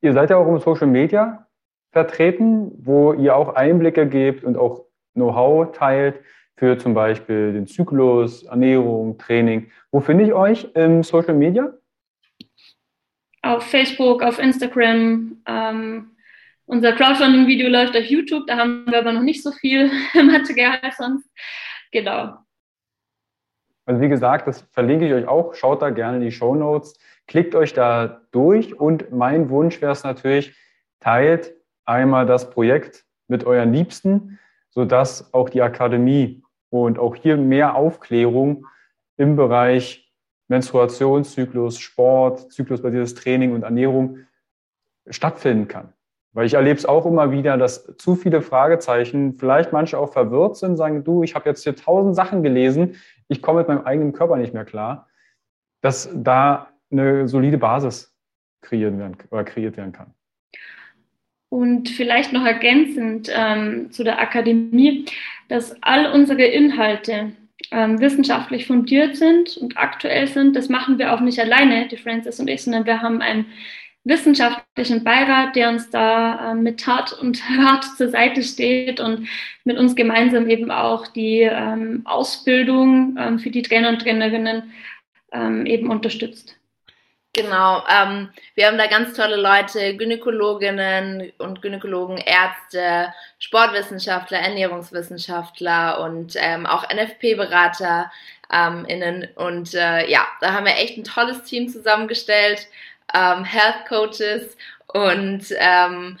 [0.00, 1.46] Ihr seid ja auch im Social Media
[1.90, 4.84] vertreten, wo ihr auch Einblicke gebt und auch
[5.14, 6.20] Know-how teilt
[6.56, 9.70] für zum Beispiel den Zyklus, Ernährung, Training.
[9.90, 11.72] Wo finde ich euch im Social Media?
[13.42, 15.42] Auf Facebook, auf Instagram.
[15.46, 16.10] Ähm,
[16.66, 21.28] unser Crowdfunding-Video läuft auf YouTube, da haben wir aber noch nicht so viel Material sonst.
[21.92, 22.38] Genau.
[23.86, 25.54] Also wie gesagt, das verlinke ich euch auch.
[25.54, 26.98] Schaut da gerne in die Show Notes.
[27.26, 30.56] Klickt euch da durch und mein Wunsch wäre es natürlich,
[31.00, 34.38] teilt einmal das Projekt mit euren Liebsten,
[34.70, 36.43] sodass auch die Akademie
[36.82, 38.66] und auch hier mehr Aufklärung
[39.16, 40.12] im Bereich
[40.48, 44.18] Menstruationszyklus, Sport, zyklusbasiertes Training und Ernährung
[45.08, 45.92] stattfinden kann.
[46.32, 50.56] Weil ich erlebe es auch immer wieder, dass zu viele Fragezeichen, vielleicht manche auch verwirrt
[50.56, 52.96] sind, sagen, du, ich habe jetzt hier tausend Sachen gelesen,
[53.28, 55.08] ich komme mit meinem eigenen Körper nicht mehr klar,
[55.80, 58.12] dass da eine solide Basis
[58.62, 60.12] kreieren werden, oder kreiert werden kann.
[61.50, 65.04] Und vielleicht noch ergänzend ähm, zu der Akademie,
[65.48, 67.32] dass all unsere Inhalte
[67.70, 70.56] ähm, wissenschaftlich fundiert sind und aktuell sind.
[70.56, 73.46] Das machen wir auch nicht alleine, die Francis und ich, sondern wir haben ein
[74.04, 79.28] wissenschaftlichen Beirat, der uns da äh, mit Tat und Rat zur Seite steht und
[79.64, 84.74] mit uns gemeinsam eben auch die ähm, Ausbildung ähm, für die Trainer und Trainerinnen
[85.32, 86.56] ähm, eben unterstützt.
[87.36, 96.34] Genau, ähm, wir haben da ganz tolle Leute, Gynäkologinnen und Gynäkologen, Ärzte, Sportwissenschaftler, Ernährungswissenschaftler und
[96.36, 98.12] ähm, auch NFP-Berater
[98.52, 99.28] ähm, innen.
[99.34, 102.68] Und äh, ja, da haben wir echt ein tolles Team zusammengestellt
[103.12, 104.56] ähm, Health Coaches
[104.86, 106.18] und ähm,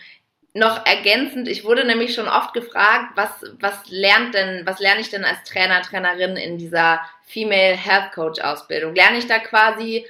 [0.52, 5.10] noch ergänzend, ich wurde nämlich schon oft gefragt, was, was lernt denn, was lerne ich
[5.10, 8.94] denn als Trainer, Trainerin in dieser Female Health Coach Ausbildung?
[8.94, 10.06] Lerne ich da quasi,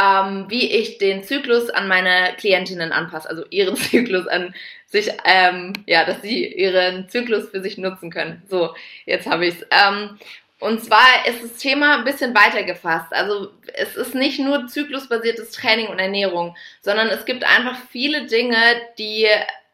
[0.00, 4.54] ähm, wie ich den Zyklus an meine Klientinnen anpasse, also ihren Zyklus an
[4.86, 8.42] sich, ähm, ja, dass sie ihren Zyklus für sich nutzen können.
[8.48, 8.74] So,
[9.06, 9.66] jetzt habe ich es.
[9.70, 10.18] Ähm,
[10.58, 13.12] und zwar ist das Thema ein bisschen weiter gefasst.
[13.12, 18.58] Also es ist nicht nur zyklusbasiertes Training und Ernährung, sondern es gibt einfach viele Dinge,
[18.98, 19.26] die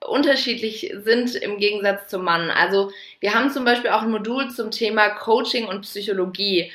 [0.06, 2.50] unterschiedlich sind im Gegensatz zum Mann.
[2.50, 6.70] Also wir haben zum Beispiel auch ein Modul zum Thema Coaching und Psychologie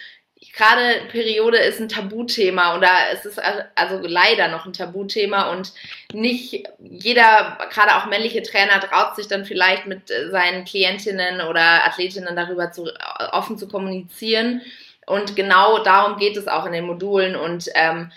[0.54, 3.40] gerade Periode ist ein Tabuthema oder es ist
[3.76, 5.74] also leider noch ein Tabuthema und
[6.14, 12.36] nicht jeder, gerade auch männliche Trainer, traut sich dann vielleicht mit seinen Klientinnen oder Athletinnen
[12.36, 12.90] darüber zu,
[13.32, 14.62] offen zu kommunizieren.
[15.08, 18.12] Und genau darum geht es auch in den Modulen und ähm,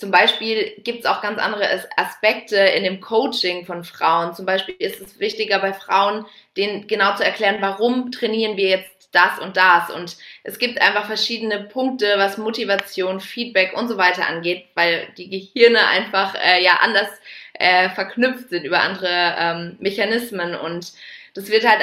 [0.00, 4.34] zum Beispiel gibt es auch ganz andere Aspekte in dem Coaching von Frauen.
[4.34, 6.24] Zum Beispiel ist es wichtiger bei Frauen,
[6.56, 9.90] denen genau zu erklären, warum trainieren wir jetzt das und das.
[9.90, 15.28] Und es gibt einfach verschiedene Punkte, was Motivation, Feedback und so weiter angeht, weil die
[15.28, 17.08] Gehirne einfach äh, ja anders
[17.54, 20.54] äh, verknüpft sind über andere ähm, Mechanismen.
[20.54, 20.92] Und
[21.34, 21.82] das wird halt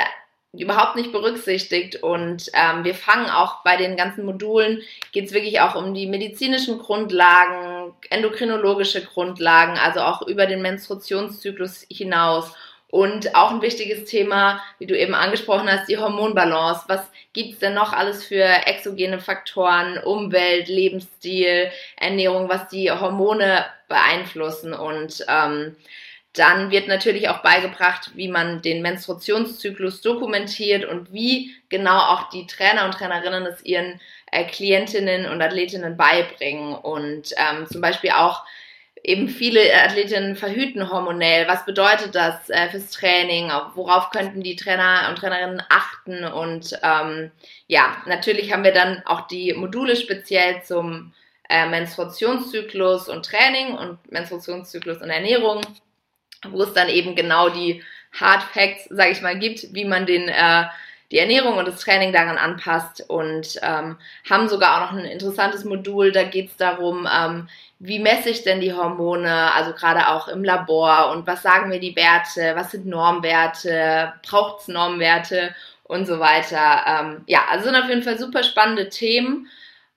[0.53, 1.97] überhaupt nicht berücksichtigt.
[1.97, 6.07] Und ähm, wir fangen auch bei den ganzen Modulen, geht es wirklich auch um die
[6.07, 12.53] medizinischen Grundlagen, endokrinologische Grundlagen, also auch über den Menstruationszyklus hinaus
[12.89, 16.85] und auch ein wichtiges Thema, wie du eben angesprochen hast, die Hormonbalance.
[16.88, 17.01] Was
[17.33, 24.73] gibt's denn noch alles für exogene Faktoren, Umwelt, Lebensstil, Ernährung, was die Hormone beeinflussen?
[24.73, 25.75] Und ähm,
[26.33, 32.47] dann wird natürlich auch beigebracht, wie man den Menstruationszyklus dokumentiert und wie genau auch die
[32.47, 33.99] Trainer und Trainerinnen es ihren
[34.31, 36.73] äh, Klientinnen und Athletinnen beibringen.
[36.73, 38.43] Und ähm, zum Beispiel auch
[39.04, 41.48] eben viele Athletinnen verhüten hormonell.
[41.48, 43.50] Was bedeutet das äh, fürs Training?
[43.76, 46.26] Worauf könnten die Trainer und Trainerinnen achten?
[46.26, 47.32] Und ähm,
[47.68, 51.14] ja, natürlich haben wir dann auch die Module speziell zum
[51.50, 55.62] äh, Menstruationszyklus und Training und Menstruationszyklus und Ernährung,
[56.50, 57.84] wo es dann eben genau die
[58.14, 60.66] Hard Facts, sage ich mal, gibt, wie man den äh,
[61.12, 63.98] die Ernährung und das Training daran anpasst und ähm,
[64.30, 67.48] haben sogar auch noch ein interessantes Modul, da geht es darum, ähm,
[67.80, 71.80] wie messe ich denn die Hormone, also gerade auch im Labor und was sagen mir
[71.80, 75.53] die Werte, was sind Normwerte, braucht es Normwerte
[75.84, 76.84] und so weiter.
[76.88, 79.47] Ähm, ja, also sind auf jeden Fall super spannende Themen.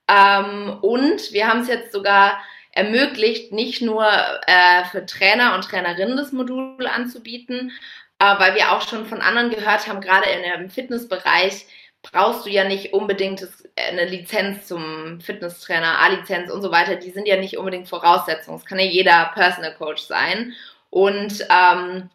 [0.08, 2.38] Ähm, und wir haben es jetzt sogar
[2.72, 4.06] ermöglicht, nicht nur
[4.46, 7.72] äh, für Trainer und Trainerinnen das Modul anzubieten,
[8.18, 11.66] äh, weil wir auch schon von anderen gehört haben, gerade im Fitnessbereich,
[12.02, 13.46] brauchst du ja nicht unbedingt
[13.76, 16.96] eine Lizenz zum Fitnesstrainer, A-Lizenz und so weiter.
[16.96, 18.58] Die sind ja nicht unbedingt Voraussetzungen.
[18.58, 20.54] Es kann ja jeder Personal Coach sein.
[20.88, 22.10] Und ähm,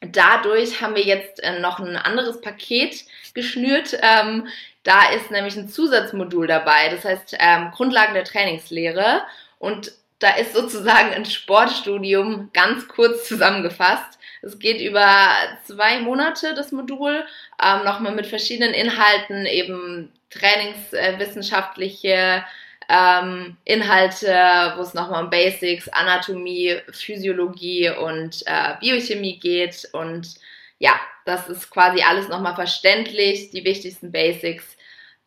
[0.00, 3.04] dadurch haben wir jetzt äh, noch ein anderes Paket
[3.34, 3.96] geschnürt.
[4.02, 4.48] Ähm,
[4.82, 9.22] da ist nämlich ein Zusatzmodul dabei, das heißt ähm, Grundlagen der Trainingslehre.
[9.58, 14.18] Und da ist sozusagen ein Sportstudium ganz kurz zusammengefasst.
[14.42, 15.28] Es geht über
[15.64, 17.24] zwei Monate, das Modul,
[17.62, 22.44] ähm, nochmal mit verschiedenen Inhalten, eben trainingswissenschaftliche
[22.88, 29.88] ähm, Inhalte, wo es nochmal um Basics, Anatomie, Physiologie und äh, Biochemie geht.
[29.92, 30.34] Und
[30.78, 34.76] ja, das ist quasi alles nochmal verständlich, die wichtigsten Basics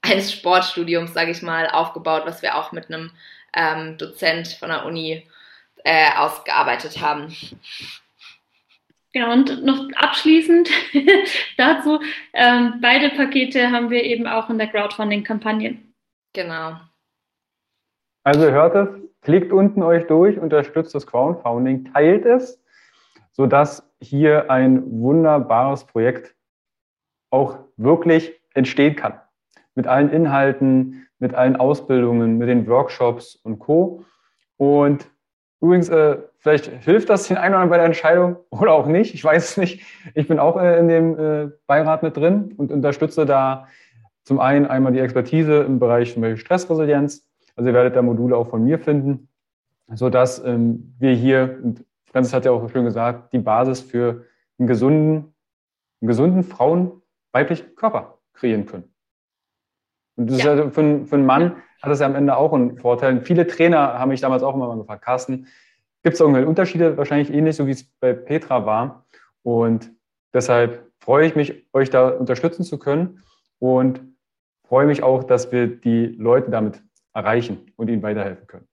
[0.02, 3.12] eines Sportstudiums, sage ich mal, aufgebaut, was wir auch mit einem
[3.56, 5.26] ähm, Dozent von der Uni
[5.84, 7.36] äh, ausgearbeitet haben.
[9.16, 10.70] Genau, und noch abschließend
[11.58, 12.02] dazu,
[12.34, 15.78] ähm, beide Pakete haben wir eben auch in der Crowdfunding-Kampagne.
[16.34, 16.74] Genau.
[18.26, 18.90] Also hört es,
[19.22, 22.62] klickt unten euch durch, unterstützt das Crowdfunding, teilt es,
[23.32, 26.36] sodass hier ein wunderbares Projekt
[27.30, 29.22] auch wirklich entstehen kann.
[29.76, 34.04] Mit allen Inhalten, mit allen Ausbildungen, mit den Workshops und Co.
[34.58, 35.10] Und
[35.62, 39.16] übrigens, äh, vielleicht hilft das den einen oder anderen bei der Entscheidung oder auch nicht.
[39.16, 39.82] Ich weiß es nicht.
[40.14, 43.68] Ich bin auch äh, in dem äh, Beirat mit drin und unterstütze da
[44.24, 47.28] zum einen einmal die Expertise im Bereich zum Beispiel Stressresilienz.
[47.56, 49.28] Also ihr werdet da Module auch von mir finden,
[49.92, 54.26] sodass ähm, wir hier, und Francis hat ja auch schön gesagt, die Basis für
[54.60, 55.34] einen gesunden,
[56.00, 58.94] einen gesunden Frauen weiblichen Körper kreieren können.
[60.16, 60.54] Und das ja.
[60.54, 63.22] ist ja für, für einen Mann hat das ja am Ende auch einen Vorteil.
[63.22, 65.48] Viele Trainer haben mich damals auch immer mal gefragt, Carsten,
[66.06, 66.98] gibt es irgendwelche Unterschiede?
[66.98, 69.08] Wahrscheinlich ähnlich, so wie es bei Petra war.
[69.42, 69.92] Und
[70.36, 73.24] deshalb freue ich mich, euch da unterstützen zu können
[73.58, 74.02] und
[74.68, 76.84] freue mich auch, dass wir die Leute damit
[77.14, 78.68] erreichen und ihnen weiterhelfen können.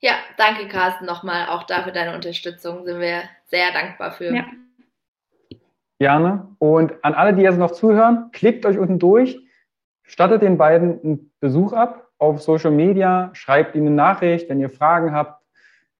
[0.00, 2.84] Ja, danke Carsten nochmal auch dafür deine Unterstützung.
[2.84, 4.34] Sind wir sehr dankbar für.
[4.34, 4.44] Ja.
[6.00, 6.48] Gerne.
[6.58, 9.38] Und an alle, die jetzt noch zuhören, klickt euch unten durch,
[10.02, 14.70] stattet den beiden einen Besuch ab auf Social Media, schreibt ihnen eine Nachricht, wenn ihr
[14.70, 15.43] Fragen habt.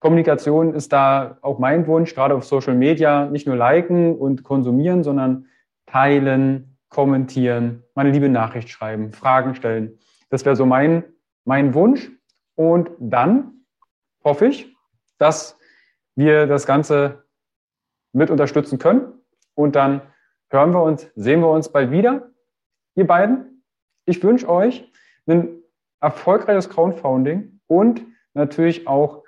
[0.05, 5.02] Kommunikation ist da auch mein Wunsch, gerade auf Social Media, nicht nur liken und konsumieren,
[5.02, 5.46] sondern
[5.86, 9.98] teilen, kommentieren, meine liebe Nachricht schreiben, Fragen stellen.
[10.28, 11.05] Das wäre so mein,
[11.46, 12.11] mein Wunsch.
[12.55, 13.64] Und dann
[14.22, 14.76] hoffe ich,
[15.16, 15.59] dass
[16.16, 17.24] wir das Ganze
[18.12, 19.11] mit unterstützen können.
[19.55, 20.02] Und dann
[20.50, 22.30] hören wir uns, sehen wir uns bald wieder,
[22.94, 23.64] ihr beiden.
[24.05, 24.86] Ich wünsche euch
[25.26, 25.62] ein
[26.02, 28.02] erfolgreiches Crowdfunding und
[28.34, 29.24] natürlich auch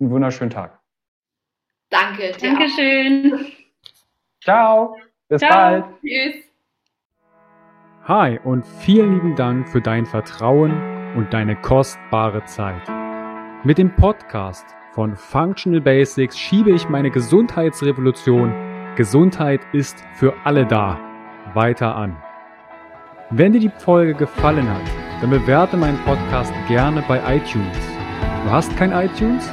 [0.00, 0.78] einen wunderschönen Tag.
[1.90, 2.32] Danke.
[2.40, 3.46] Dankeschön.
[4.42, 4.96] Ciao.
[5.28, 5.52] Bis Ciao.
[5.52, 5.84] bald.
[6.00, 6.44] Tschüss.
[8.04, 10.72] Hi und vielen lieben Dank für dein Vertrauen
[11.16, 12.82] und deine kostbare Zeit.
[13.64, 18.54] Mit dem Podcast von Functional Basics schiebe ich meine Gesundheitsrevolution
[18.96, 20.98] Gesundheit ist für alle da
[21.52, 22.16] weiter an.
[23.30, 24.82] Wenn dir die Folge gefallen hat,
[25.20, 27.76] dann bewerte meinen Podcast gerne bei iTunes.
[28.44, 29.52] Du hast kein iTunes?